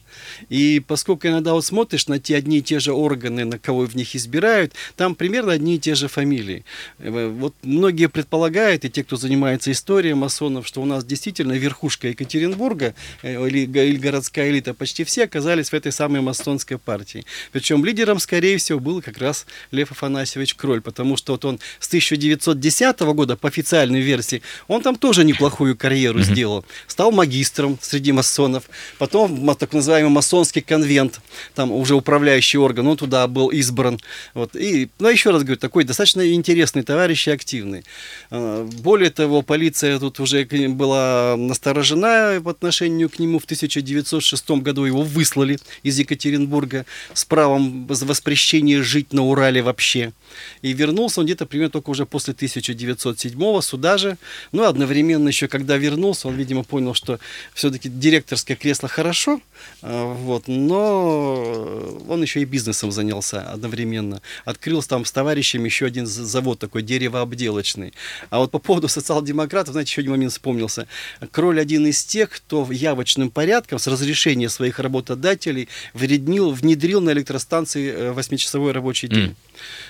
И 0.50 0.58
поскольку 0.88 1.28
иногда 1.28 1.54
вот 1.54 1.65
смотришь 1.65 2.08
на 2.08 2.19
те 2.19 2.36
одни 2.36 2.58
и 2.58 2.62
те 2.62 2.80
же 2.80 2.93
органы, 2.93 3.45
на 3.45 3.58
кого 3.60 3.86
в 3.86 3.95
них 3.95 4.15
избирают, 4.15 4.73
там 4.95 5.15
примерно 5.15 5.54
одни 5.54 5.76
и 5.76 5.80
те 5.80 5.95
же 5.95 6.08
фамилии. 6.08 6.63
Э, 6.99 7.28
Вот 7.28 7.54
многие 7.63 8.08
предполагают, 8.10 8.86
и 8.86 8.89
те, 8.89 9.04
кто 9.04 9.15
занимается 9.15 9.71
историей 9.71 10.13
масонов, 10.13 10.67
что 10.67 10.82
у 10.82 10.86
нас 10.86 11.06
действительно 11.06 11.54
верхушка 11.54 12.08
Екатеринбурга 12.08 12.93
э, 13.21 13.47
или, 13.47 13.60
или 13.60 13.97
городская 13.97 14.49
элита, 14.49 14.73
почти 14.73 15.04
все 15.04 15.23
оказались 15.23 15.69
в 15.69 15.73
этой 15.73 15.91
самой 15.91 16.21
масонской 16.21 16.78
партии. 16.78 17.26
Причем 17.52 17.86
лидером, 17.86 18.19
скорее 18.19 18.58
всего, 18.58 18.80
был 18.80 19.02
как 19.02 19.17
раз 19.17 19.45
Лев 19.71 19.91
Афанасьевич 19.91 20.56
Кроль, 20.56 20.82
потому 20.82 21.17
что 21.17 21.34
вот 21.34 21.45
он 21.45 21.60
с 21.80 21.88
1910 21.88 22.99
года, 22.99 23.36
по 23.36 23.47
официальной 23.47 24.02
версии, 24.02 24.41
он 24.67 24.82
там 24.82 24.95
тоже 24.95 25.23
неплохую 25.23 25.76
карьеру 25.76 26.21
сделал. 26.21 26.65
Стал 26.88 27.12
магистром 27.12 27.78
среди 27.82 28.12
масонов, 28.12 28.63
потом 28.97 29.56
так 29.56 29.73
называемый 29.73 30.12
масонский 30.12 30.53
конвент, 30.62 31.22
там 31.56 31.72
уже 31.72 31.96
управляющий 31.96 32.58
орган, 32.58 32.88
он 32.88 32.98
туда 32.98 33.28
был 33.28 33.50
избран. 33.50 34.00
Вот. 34.34 34.56
И, 34.56 34.89
ну, 35.00 35.10
еще 35.10 35.32
раз 35.32 35.44
говорю, 35.44 35.58
такой 35.58 35.84
достаточно 35.84 36.34
интересный 36.34 36.84
товарищ 36.84 37.28
и 37.28 37.32
активный. 37.32 37.84
А, 38.30 38.66
Более 38.66 39.10
того, 39.10 39.42
полиция 39.42 40.00
тут 40.00 40.20
уже 40.20 40.46
была 40.46 41.36
насторожена 41.38 42.39
в 42.42 42.50
отношению 42.50 43.10
к 43.10 43.20
нему. 43.20 43.39
В 43.39 43.46
1906 43.46 44.52
году 44.52 44.86
его 44.86 45.02
выслали 45.02 45.60
из 45.84 46.00
Екатеринбурга 46.00 46.86
с 47.13 47.26
правом 47.26 47.88
воспрещения 47.88 48.82
жить 48.82 49.13
на 49.13 49.24
Урале 49.24 49.62
вообще. 49.62 50.13
И 50.62 50.74
вернулся 50.74 51.20
он 51.20 51.26
где-то 51.26 51.46
примерно 51.46 51.72
только 51.72 51.89
уже 51.89 52.06
после 52.06 52.34
1907 52.34 53.62
сюда 53.62 53.98
же. 53.98 54.18
Ну, 54.52 54.63
одновременно 54.63 55.28
еще, 55.28 55.48
когда 55.48 55.78
вернулся, 55.78 56.28
он, 56.28 56.36
видимо, 56.36 56.63
понял, 56.63 56.94
что 56.94 57.20
все-таки 57.54 57.89
директорское 57.89 58.58
кресло 58.58 58.89
хорошо, 58.89 59.42
а, 59.82 60.13
вот, 60.13 60.43
Вот, 60.44 60.48
но 60.48 62.00
он 62.08 62.22
еще 62.22 62.42
и 62.42 62.46
бизнесом 62.46 62.92
занялся 62.92 63.42
одновременно. 63.42 64.22
Открыл 64.46 64.82
там 64.84 65.06
с 65.06 65.12
товарищами 65.12 65.66
еще 65.66 65.86
один 65.86 66.06
завод 66.06 66.60
такой 66.60 66.84
деревообделочный. 66.84 67.94
А 68.30 68.40
вот 68.40 68.52
по 68.52 68.60
поводу 68.60 68.88
социал-демократов, 68.88 69.74
знаете, 69.74 69.92
еще 69.92 70.02
один 70.02 70.12
момент 70.12 70.32
вспомнился. 70.32 70.88
Кроль 71.32 71.60
один 71.60 71.88
из 71.88 72.04
тех, 72.04 72.30
кто 72.30 72.68
явочным 72.72 73.30
порядком 73.30 73.80
с 73.80 73.88
разрешения 73.88 74.50
своих 74.50 74.80
работодателей 74.80 75.70
вреднил, 75.94 76.52
внедрил 76.52 77.02
на 77.02 77.12
электростанции 77.12 78.12
8-часовой 78.14 78.72
э, 78.72 78.74
рабочий 78.74 79.08
день. 79.08 79.30
Mm. 79.30 79.36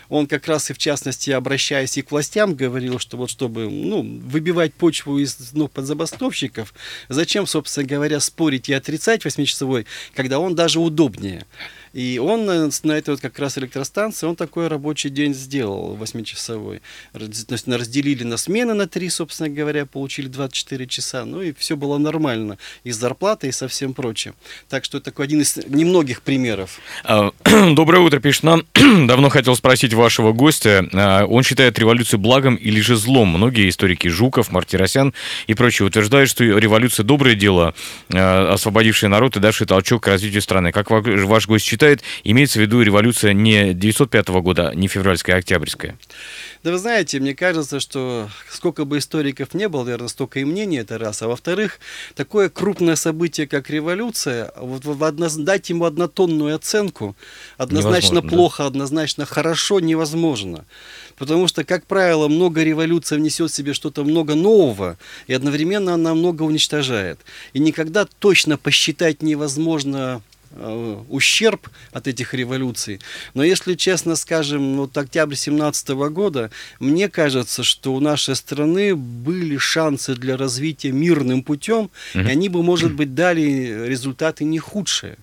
Он 0.10 0.28
как 0.28 0.48
раз 0.48 0.70
и 0.70 0.74
в 0.74 0.78
частности, 0.78 1.32
обращаясь 1.32 1.98
и 1.98 2.02
к 2.02 2.12
властям, 2.12 2.56
говорил, 2.56 3.00
что 3.00 3.18
вот 3.18 3.30
чтобы 3.30 3.70
ну, 3.70 4.02
выбивать 4.02 4.74
почву 4.74 5.20
из 5.20 5.38
ну, 5.54 5.68
подзабастовщиков, 5.68 6.74
зачем, 7.10 7.48
собственно 7.48 7.88
говоря, 7.88 8.20
спорить 8.20 8.70
и 8.70 8.74
отрицать 8.74 9.26
8-часовой, 9.26 9.86
когда 10.14 10.40
он 10.40 10.56
даже 10.56 10.80
удобнее. 10.80 11.46
И 11.94 12.18
он 12.18 12.46
на, 12.46 12.70
на 12.84 12.92
этой 12.92 13.12
вот 13.12 13.22
как 13.22 13.38
раз 13.38 13.58
электростанции, 13.60 14.26
он 14.26 14.36
такой 14.36 14.68
рабочий 14.68 15.10
день 15.10 15.34
сделал, 15.34 15.96
8-часовой. 15.96 16.82
То 17.14 17.20
есть 17.20 17.68
разделили 17.68 18.24
на 18.24 18.38
смены 18.38 18.74
на 18.74 18.88
3, 18.88 19.10
собственно 19.10 19.50
говоря, 19.50 19.86
получили 19.86 20.28
24 20.28 20.88
часа. 20.88 21.24
Ну 21.26 21.42
и 21.42 21.54
все 21.54 21.78
было 21.78 22.00
нормально. 22.00 22.58
И 22.84 22.92
с 22.92 22.98
зарплатой, 22.98 23.50
и 23.50 23.52
со 23.52 23.68
всем 23.68 23.94
прочим. 23.94 24.34
Так 24.70 24.86
что 24.86 24.98
это 24.98 25.12
такой 25.12 25.26
один 25.26 25.42
из 25.42 25.56
немногих 25.68 26.24
примеров. 26.24 26.80
А, 27.04 27.32
доброе 27.76 28.00
утро, 28.00 28.20
пишет 28.20 28.44
нам. 28.44 28.66
Давно 28.74 29.30
хотел 29.30 29.56
спросить 29.56 29.94
вашего 29.94 30.34
гостя. 30.34 30.88
А, 30.94 31.26
он 31.26 31.44
считает 31.44 31.78
революцию 31.78 32.20
благом 32.20 32.56
или 32.56 32.82
же 32.82 32.96
злом? 32.96 33.30
Многие 33.30 33.70
историки 33.70 34.08
Жуков, 34.08 34.52
Мартиросян 34.52 35.14
и 35.46 35.54
прочие 35.54 35.88
утверждают, 35.88 36.30
что 36.30 36.44
революция 36.44 37.04
доброе 37.04 37.36
дело, 37.36 37.76
а, 38.12 38.54
освободившее 38.54 39.10
народ 39.10 39.38
и 39.38 39.40
давшее 39.40 39.68
толчок 39.68 40.04
к 40.04 40.08
развитию 40.08 40.42
страны. 40.42 40.72
Как 40.72 40.90
ваш 40.90 41.48
гость 41.48 41.66
считает, 41.66 41.83
считает, 41.84 42.02
имеется 42.24 42.60
в 42.60 42.62
виду 42.62 42.82
революция 42.82 43.34
не 43.34 43.74
905 43.74 44.28
года, 44.42 44.72
не 44.74 44.88
февральская, 44.88 45.36
а 45.36 45.40
октябрьская? 45.40 45.98
Да 46.64 46.72
вы 46.72 46.78
знаете, 46.78 47.20
мне 47.20 47.36
кажется, 47.36 47.82
что 47.82 48.30
сколько 48.50 48.86
бы 48.86 49.00
историков 49.00 49.54
не 49.54 49.68
было, 49.68 49.84
наверное, 49.84 50.08
столько 50.08 50.40
и 50.40 50.46
мнений, 50.46 50.78
это 50.78 50.98
раз. 50.98 51.22
А 51.22 51.28
во-вторых, 51.28 51.80
такое 52.16 52.50
крупное 52.50 52.96
событие, 52.96 53.48
как 53.48 53.70
революция, 53.70 54.54
вот 54.56 54.86
в 54.86 55.04
одно, 55.04 55.28
дать 55.30 55.70
ему 55.70 55.84
однотонную 55.84 56.56
оценку, 56.56 57.18
однозначно 57.58 58.16
невозможно, 58.16 58.30
плохо, 58.30 58.64
да? 58.64 58.68
однозначно 58.68 59.26
хорошо, 59.26 59.82
невозможно. 59.82 60.64
Потому 61.18 61.50
что, 61.50 61.66
как 61.66 61.86
правило, 61.86 62.30
много 62.30 62.64
революций 62.64 63.18
внесет 63.18 63.52
в 63.52 63.54
себе 63.54 63.74
что-то 63.74 64.06
много 64.06 64.36
нового, 64.36 64.98
и 65.28 65.34
одновременно 65.34 65.96
она 65.96 66.14
много 66.14 66.44
уничтожает. 66.44 67.20
И 67.52 67.60
никогда 67.60 68.06
точно 68.20 68.58
посчитать 68.58 69.22
невозможно 69.22 70.22
ущерб 71.10 71.70
от 71.92 72.08
этих 72.08 72.34
революций. 72.34 73.00
Но 73.34 73.44
если 73.44 73.74
честно 73.74 74.16
скажем, 74.16 74.78
вот 74.78 74.98
октябрь 74.98 75.36
17 75.36 75.90
года, 75.90 76.52
мне 76.80 77.10
кажется, 77.10 77.64
что 77.64 77.94
у 77.94 78.00
нашей 78.00 78.36
страны 78.36 78.96
были 78.96 79.58
шансы 79.58 80.16
для 80.16 80.38
развития 80.38 80.92
мирным 80.92 81.44
путем, 81.44 81.90
mm-hmm. 82.14 82.28
и 82.28 82.32
они 82.32 82.50
бы, 82.50 82.64
может 82.64 82.94
быть, 82.94 83.16
дали 83.16 83.88
результаты 83.88 84.44
не 84.44 84.60
худшие. 84.60 85.18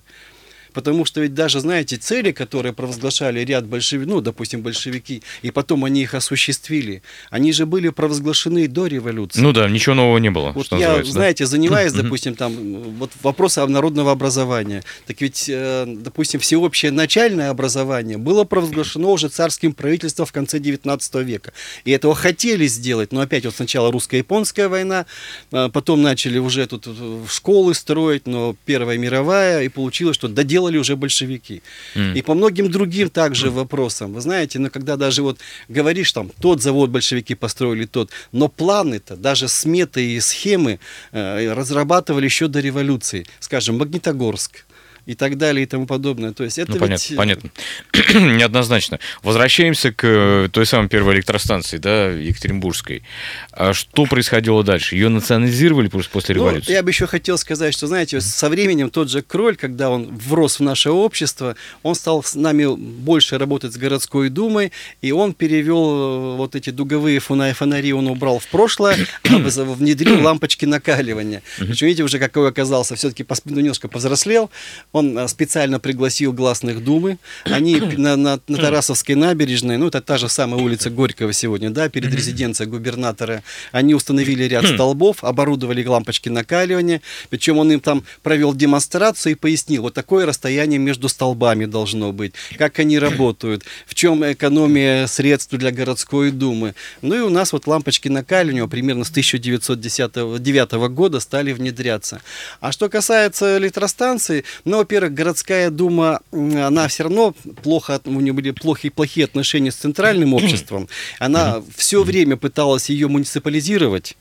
Потому 0.73 1.05
что 1.05 1.21
ведь 1.21 1.33
даже, 1.33 1.59
знаете, 1.59 1.97
цели, 1.97 2.31
которые 2.31 2.73
провозглашали 2.73 3.41
ряд 3.41 3.65
большевиков, 3.65 4.07
ну, 4.07 4.21
допустим, 4.21 4.61
большевики, 4.61 5.21
и 5.41 5.51
потом 5.51 5.85
они 5.85 6.01
их 6.01 6.13
осуществили, 6.13 7.01
они 7.29 7.51
же 7.53 7.65
были 7.65 7.89
провозглашены 7.89 8.67
до 8.67 8.87
революции. 8.87 9.41
Ну 9.41 9.51
да, 9.53 9.69
ничего 9.69 9.95
нового 9.95 10.17
не 10.17 10.31
было. 10.31 10.51
Вот 10.51 10.71
я, 10.71 11.03
знаете, 11.03 11.43
да? 11.43 11.49
занимаясь, 11.49 11.93
допустим, 11.93 12.35
там, 12.35 12.53
вот 12.97 13.11
вопросом 13.21 13.71
народного 13.71 14.11
образования, 14.11 14.83
так 15.07 15.21
ведь, 15.21 15.45
э, 15.49 15.85
допустим, 15.87 16.39
всеобщее 16.39 16.91
начальное 16.91 17.49
образование 17.49 18.17
было 18.17 18.43
провозглашено 18.43 19.09
уже 19.09 19.29
царским 19.29 19.73
правительством 19.73 20.25
в 20.25 20.31
конце 20.31 20.59
19 20.59 21.15
века. 21.15 21.53
И 21.85 21.91
этого 21.91 22.15
хотели 22.15 22.67
сделать, 22.67 23.11
но 23.11 23.21
опять 23.21 23.45
вот 23.45 23.55
сначала 23.55 23.91
русско-японская 23.91 24.69
война, 24.69 25.05
а 25.51 25.69
потом 25.69 26.01
начали 26.01 26.37
уже 26.37 26.65
тут 26.67 26.87
э, 26.87 27.23
школы 27.27 27.73
строить, 27.73 28.27
но 28.27 28.55
Первая 28.65 28.97
мировая, 28.97 29.63
и 29.63 29.69
получилось, 29.69 30.15
что 30.15 30.27
доделали 30.27 30.60
делали 30.61 30.77
уже 30.77 30.95
большевики. 30.95 31.61
Mm. 31.95 32.19
И 32.19 32.21
по 32.21 32.33
многим 32.33 32.69
другим 32.69 33.09
также 33.09 33.47
mm. 33.47 33.49
вопросам. 33.49 34.13
Вы 34.13 34.21
знаете, 34.21 34.59
но 34.59 34.65
ну, 34.65 34.71
когда 34.71 34.95
даже 34.95 35.21
вот 35.21 35.39
говоришь 35.69 36.11
там, 36.11 36.29
тот 36.41 36.61
завод 36.61 36.89
большевики 36.89 37.35
построили, 37.35 37.85
тот, 37.85 38.11
но 38.31 38.47
планы-то, 38.47 39.15
даже 39.15 39.47
сметы 39.47 40.15
и 40.15 40.19
схемы 40.19 40.79
э, 41.11 41.53
разрабатывали 41.53 42.25
еще 42.25 42.47
до 42.47 42.59
революции. 42.59 43.25
Скажем, 43.39 43.77
Магнитогорск, 43.77 44.65
и 45.05 45.15
так 45.15 45.37
далее 45.37 45.63
и 45.63 45.65
тому 45.65 45.85
подобное. 45.85 46.31
То 46.31 46.43
есть 46.43 46.57
это 46.57 46.73
ну, 46.73 46.79
понятно, 46.79 47.03
ведь... 47.09 47.17
понятно. 47.17 47.49
Неоднозначно. 48.13 48.99
Возвращаемся 49.23 49.91
к 49.91 50.03
э, 50.03 50.49
той 50.51 50.65
самой 50.65 50.89
первой 50.89 51.15
электростанции, 51.15 51.77
да, 51.77 52.09
Екатеринбургской. 52.09 53.03
А 53.51 53.73
что 53.73 54.05
происходило 54.05 54.63
дальше? 54.63 54.95
Ее 54.95 55.09
национализировали 55.09 55.87
просто 55.87 56.11
после 56.11 56.35
ну, 56.35 56.41
революции? 56.41 56.71
Я 56.71 56.83
бы 56.83 56.91
еще 56.91 57.07
хотел 57.07 57.37
сказать, 57.37 57.73
что, 57.73 57.87
знаете, 57.87 58.21
со 58.21 58.49
временем 58.49 58.89
тот 58.89 59.09
же 59.09 59.21
Кроль, 59.21 59.55
когда 59.55 59.89
он 59.89 60.15
врос 60.15 60.59
в 60.59 60.63
наше 60.63 60.91
общество, 60.91 61.55
он 61.83 61.95
стал 61.95 62.23
с 62.23 62.35
нами 62.35 62.65
больше 62.75 63.37
работать 63.37 63.73
с 63.73 63.77
городской 63.77 64.29
думой, 64.29 64.71
и 65.01 65.11
он 65.11 65.33
перевел 65.33 66.33
э, 66.33 66.35
вот 66.37 66.55
эти 66.55 66.69
дуговые 66.69 67.19
фонари, 67.19 67.93
он 67.93 68.07
убрал 68.07 68.39
в 68.39 68.47
прошлое, 68.47 68.97
а 69.23 69.37
внедрил 69.37 70.21
лампочки 70.21 70.65
накаливания. 70.65 71.41
Причем, 71.57 71.87
видите, 71.87 72.03
уже 72.03 72.19
какой 72.19 72.49
оказался, 72.49 72.95
все-таки 72.95 73.25
немножко 73.45 73.87
повзрослел, 73.87 74.49
он 74.91 75.17
э, 75.17 75.27
специально 75.27 75.79
пригласил 75.79 76.33
гласных 76.33 76.83
думы. 76.83 77.17
Они 77.45 77.79
на, 77.79 78.15
на, 78.15 78.39
на 78.47 78.57
Тарасовской 78.57 79.15
набережной, 79.15 79.77
ну, 79.77 79.87
это 79.87 80.01
та 80.01 80.17
же 80.17 80.29
самая 80.29 80.61
улица 80.61 80.89
Горького 80.89 81.33
сегодня, 81.33 81.69
да, 81.69 81.89
перед 81.89 82.13
резиденцией 82.13 82.69
губернатора, 82.69 83.43
они 83.71 83.93
установили 83.93 84.43
ряд 84.43 84.65
столбов, 84.65 85.23
оборудовали 85.23 85.85
лампочки 85.85 86.29
накаливания. 86.29 87.01
Причем 87.29 87.57
он 87.57 87.71
им 87.71 87.79
там 87.79 88.03
провел 88.23 88.53
демонстрацию 88.53 89.33
и 89.33 89.35
пояснил, 89.35 89.83
вот 89.83 89.93
такое 89.93 90.25
расстояние 90.25 90.79
между 90.79 91.09
столбами 91.09 91.65
должно 91.65 92.11
быть, 92.11 92.33
как 92.57 92.79
они 92.79 92.99
работают, 92.99 93.63
в 93.85 93.95
чем 93.95 94.29
экономия 94.29 95.07
средств 95.07 95.53
для 95.53 95.71
городской 95.71 96.31
думы. 96.31 96.75
Ну 97.01 97.15
и 97.15 97.19
у 97.19 97.29
нас 97.29 97.53
вот 97.53 97.67
лампочки 97.67 98.09
накаливания 98.09 98.67
примерно 98.67 99.05
с 99.05 99.09
1909 99.09 100.71
года 100.89 101.19
стали 101.19 101.53
внедряться. 101.53 102.21
А 102.59 102.71
что 102.71 102.89
касается 102.89 103.57
электростанции, 103.57 104.43
ну, 104.65 104.80
во-первых, 104.81 105.13
городская 105.13 105.69
дума, 105.69 106.21
она 106.31 106.87
все 106.87 107.03
равно 107.03 107.35
плохо, 107.63 108.01
у 108.05 108.19
нее 108.19 108.33
были 108.33 108.51
плохие, 108.51 108.91
плохие 108.91 109.25
отношения 109.25 109.71
с 109.71 109.75
центральным 109.75 110.33
обществом. 110.33 110.89
Она 111.19 111.61
все 111.75 112.03
время 112.03 112.35
пыталась 112.35 112.89
ее 112.89 113.07
муниципализировать. 113.07 114.17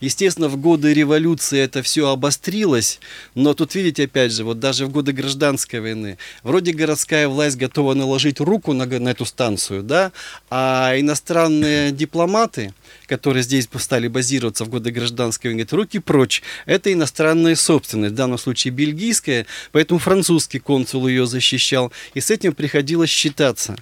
Естественно, 0.00 0.48
в 0.48 0.56
годы 0.56 0.94
революции 0.94 1.58
это 1.58 1.82
все 1.82 2.08
обострилось, 2.08 3.00
но 3.34 3.54
тут, 3.54 3.74
видите, 3.74 4.04
опять 4.04 4.32
же, 4.32 4.44
вот 4.44 4.60
даже 4.60 4.86
в 4.86 4.90
годы 4.90 5.12
гражданской 5.12 5.80
войны, 5.80 6.16
вроде 6.44 6.72
городская 6.72 7.26
власть 7.28 7.56
готова 7.56 7.94
наложить 7.94 8.38
руку 8.40 8.72
на, 8.72 8.86
на 8.86 9.08
эту 9.08 9.24
станцию, 9.24 9.82
да, 9.82 10.12
а 10.48 10.94
иностранные 10.96 11.90
дипломаты, 11.90 12.72
которые 13.06 13.42
здесь 13.42 13.68
стали 13.78 14.08
базироваться 14.08 14.64
в 14.64 14.68
годы 14.68 14.90
гражданской 14.90 15.50
войны, 15.50 15.64
говорят, 15.64 15.72
руки 15.72 15.98
прочь, 15.98 16.42
это 16.66 16.92
иностранная 16.92 17.56
собственность, 17.56 18.12
в 18.12 18.16
данном 18.16 18.38
случае 18.38 18.72
бельгийская, 18.72 19.46
поэтому 19.72 20.00
французский 20.00 20.58
консул 20.58 21.06
ее 21.06 21.26
защищал, 21.26 21.92
и 22.14 22.20
с 22.20 22.30
этим 22.30 22.54
приходилось 22.54 23.10
считаться. 23.10 23.76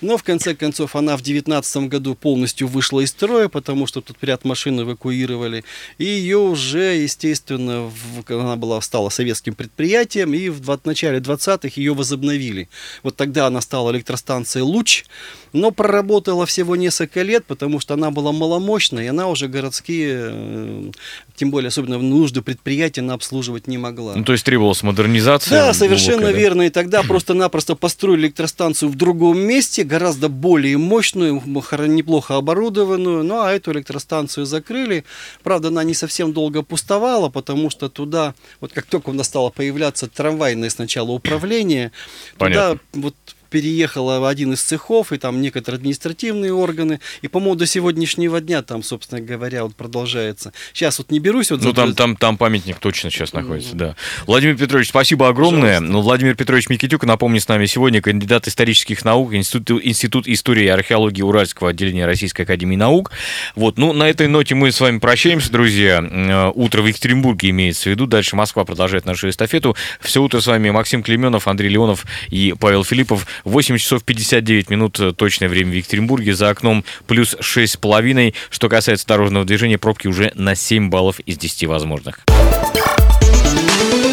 Но 0.00 0.16
в 0.16 0.22
конце 0.22 0.54
концов 0.54 0.96
она 0.96 1.16
в 1.16 1.22
19 1.22 1.88
году 1.88 2.14
полностью 2.14 2.68
вышла 2.68 3.00
из 3.00 3.10
строя, 3.10 3.48
потому 3.48 3.86
что 3.86 4.00
тут 4.00 4.16
ряд 4.22 4.44
машин 4.44 4.80
эвакуировали, 4.80 5.64
и 5.98 6.04
ее 6.04 6.38
уже, 6.38 6.96
естественно, 6.96 7.90
в, 7.90 8.32
она 8.32 8.56
была, 8.56 8.80
стала 8.80 9.08
советским 9.08 9.54
предприятием, 9.54 10.34
и 10.34 10.48
в, 10.48 10.60
в 10.60 10.80
начале 10.84 11.18
20-х 11.18 11.72
ее 11.74 11.94
возобновили. 11.94 12.68
Вот 13.02 13.16
тогда 13.16 13.46
она 13.46 13.60
стала 13.60 13.90
электростанцией 13.90 14.62
«Луч», 14.62 15.04
но 15.52 15.70
проработала 15.70 16.46
всего 16.46 16.76
несколько 16.76 17.22
лет, 17.22 17.44
потому 17.46 17.80
что 17.80 17.94
она 17.94 18.10
была 18.10 18.32
маломощная, 18.50 19.04
и 19.04 19.06
она 19.06 19.28
уже 19.28 19.48
городские, 19.48 20.30
э, 20.32 20.90
тем 21.36 21.50
более 21.50 21.68
особенно 21.68 21.98
в 21.98 22.02
нужды 22.02 22.42
предприятия, 22.42 23.00
она 23.00 23.14
обслуживать 23.14 23.66
не 23.68 23.78
могла. 23.78 24.14
Ну, 24.16 24.24
то 24.24 24.32
есть 24.32 24.44
требовалась 24.44 24.82
модернизация? 24.82 25.66
Да, 25.66 25.72
совершенно 25.72 26.22
глубокая, 26.22 26.40
верно. 26.40 26.62
Да? 26.62 26.66
И 26.66 26.70
тогда 26.70 27.02
просто-напросто 27.02 27.76
построили 27.76 28.22
электростанцию 28.22 28.88
в 28.90 28.96
другом 28.96 29.38
месте, 29.38 29.84
гораздо 29.84 30.28
более 30.28 30.76
мощную, 30.78 31.40
неплохо 31.86 32.36
оборудованную, 32.36 33.22
ну 33.24 33.40
а 33.40 33.52
эту 33.52 33.72
электростанцию 33.72 34.46
закрыли. 34.46 35.04
Правда, 35.42 35.68
она 35.68 35.84
не 35.84 35.94
совсем 35.94 36.32
долго 36.32 36.62
пустовала, 36.62 37.28
потому 37.28 37.70
что 37.70 37.88
туда, 37.88 38.34
вот 38.60 38.72
как 38.72 38.86
только 38.86 39.10
у 39.10 39.12
нас 39.12 39.26
стало 39.26 39.50
появляться 39.50 40.08
трамвайное 40.08 40.70
сначала 40.70 41.12
управление, 41.12 41.92
Понятно. 42.36 42.78
туда 42.92 43.08
вот 43.08 43.14
переехала 43.50 44.20
в 44.20 44.24
один 44.24 44.52
из 44.52 44.62
цехов, 44.62 45.12
и 45.12 45.18
там 45.18 45.40
некоторые 45.40 45.78
административные 45.78 46.52
органы. 46.52 47.00
И, 47.22 47.28
по-моему, 47.28 47.56
до 47.56 47.66
сегодняшнего 47.66 48.40
дня 48.40 48.62
там, 48.62 48.82
собственно 48.82 49.20
говоря, 49.20 49.64
вот 49.64 49.74
продолжается. 49.74 50.52
Сейчас 50.72 50.98
вот 50.98 51.10
не 51.10 51.18
берусь. 51.18 51.50
Вот 51.50 51.62
ну, 51.62 51.72
там, 51.72 51.94
там, 51.94 52.16
там 52.16 52.38
памятник 52.38 52.78
точно 52.78 53.10
сейчас 53.10 53.32
находится, 53.32 53.74
да. 53.74 53.96
Владимир 54.26 54.56
Петрович, 54.56 54.88
спасибо 54.88 55.28
огромное. 55.28 55.80
Ну, 55.80 56.00
Владимир 56.00 56.34
Петрович 56.34 56.68
Микитюк, 56.68 57.04
напомню, 57.04 57.40
с 57.40 57.48
нами 57.48 57.66
сегодня 57.66 58.00
кандидат 58.00 58.46
исторических 58.46 59.04
наук, 59.04 59.34
Институт, 59.34 59.84
Институт 59.84 60.28
истории 60.28 60.64
и 60.64 60.68
археологии 60.68 61.22
Уральского 61.22 61.70
отделения 61.70 62.06
Российской 62.06 62.42
Академии 62.42 62.76
Наук. 62.76 63.10
Вот, 63.56 63.78
ну, 63.78 63.92
на 63.92 64.08
этой 64.08 64.28
ноте 64.28 64.54
мы 64.54 64.70
с 64.70 64.80
вами 64.80 64.98
прощаемся, 64.98 65.50
друзья. 65.50 66.02
Э, 66.02 66.52
утро 66.54 66.82
в 66.82 66.86
Екатеринбурге 66.86 67.50
имеется 67.50 67.84
в 67.84 67.86
виду. 67.86 68.06
Дальше 68.06 68.36
Москва 68.36 68.64
продолжает 68.64 69.04
нашу 69.06 69.28
эстафету. 69.28 69.76
Все 70.00 70.22
утро 70.22 70.40
с 70.40 70.46
вами 70.46 70.70
Максим 70.70 71.02
Клеменов, 71.02 71.48
Андрей 71.48 71.68
Леонов 71.68 72.04
и 72.28 72.54
Павел 72.58 72.84
Филиппов. 72.84 73.26
8 73.44 73.76
часов 73.76 74.04
59 74.04 74.70
минут 74.70 75.00
э, 75.00 75.12
точное 75.12 75.48
время 75.48 75.72
в 75.72 75.74
Екатеринбурге. 75.74 76.34
За 76.34 76.50
окном 76.50 76.84
плюс 77.06 77.34
6,5. 77.34 78.34
Что 78.50 78.68
касается 78.68 79.06
дорожного 79.06 79.44
движения, 79.44 79.78
пробки 79.78 80.06
уже 80.06 80.32
на 80.34 80.54
7 80.54 80.90
баллов 80.90 81.20
из 81.20 81.38
10 81.38 81.64
возможных. 81.66 82.20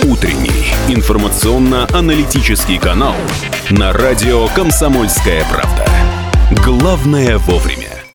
Утренний 0.04 0.68
информационно-аналитический 0.88 2.80
канал 2.80 3.16
на 3.70 3.92
радио 3.94 4.48
«Комсомольская 4.50 5.46
правда». 5.46 5.86
Главное 6.64 7.38
вовремя. 7.38 7.87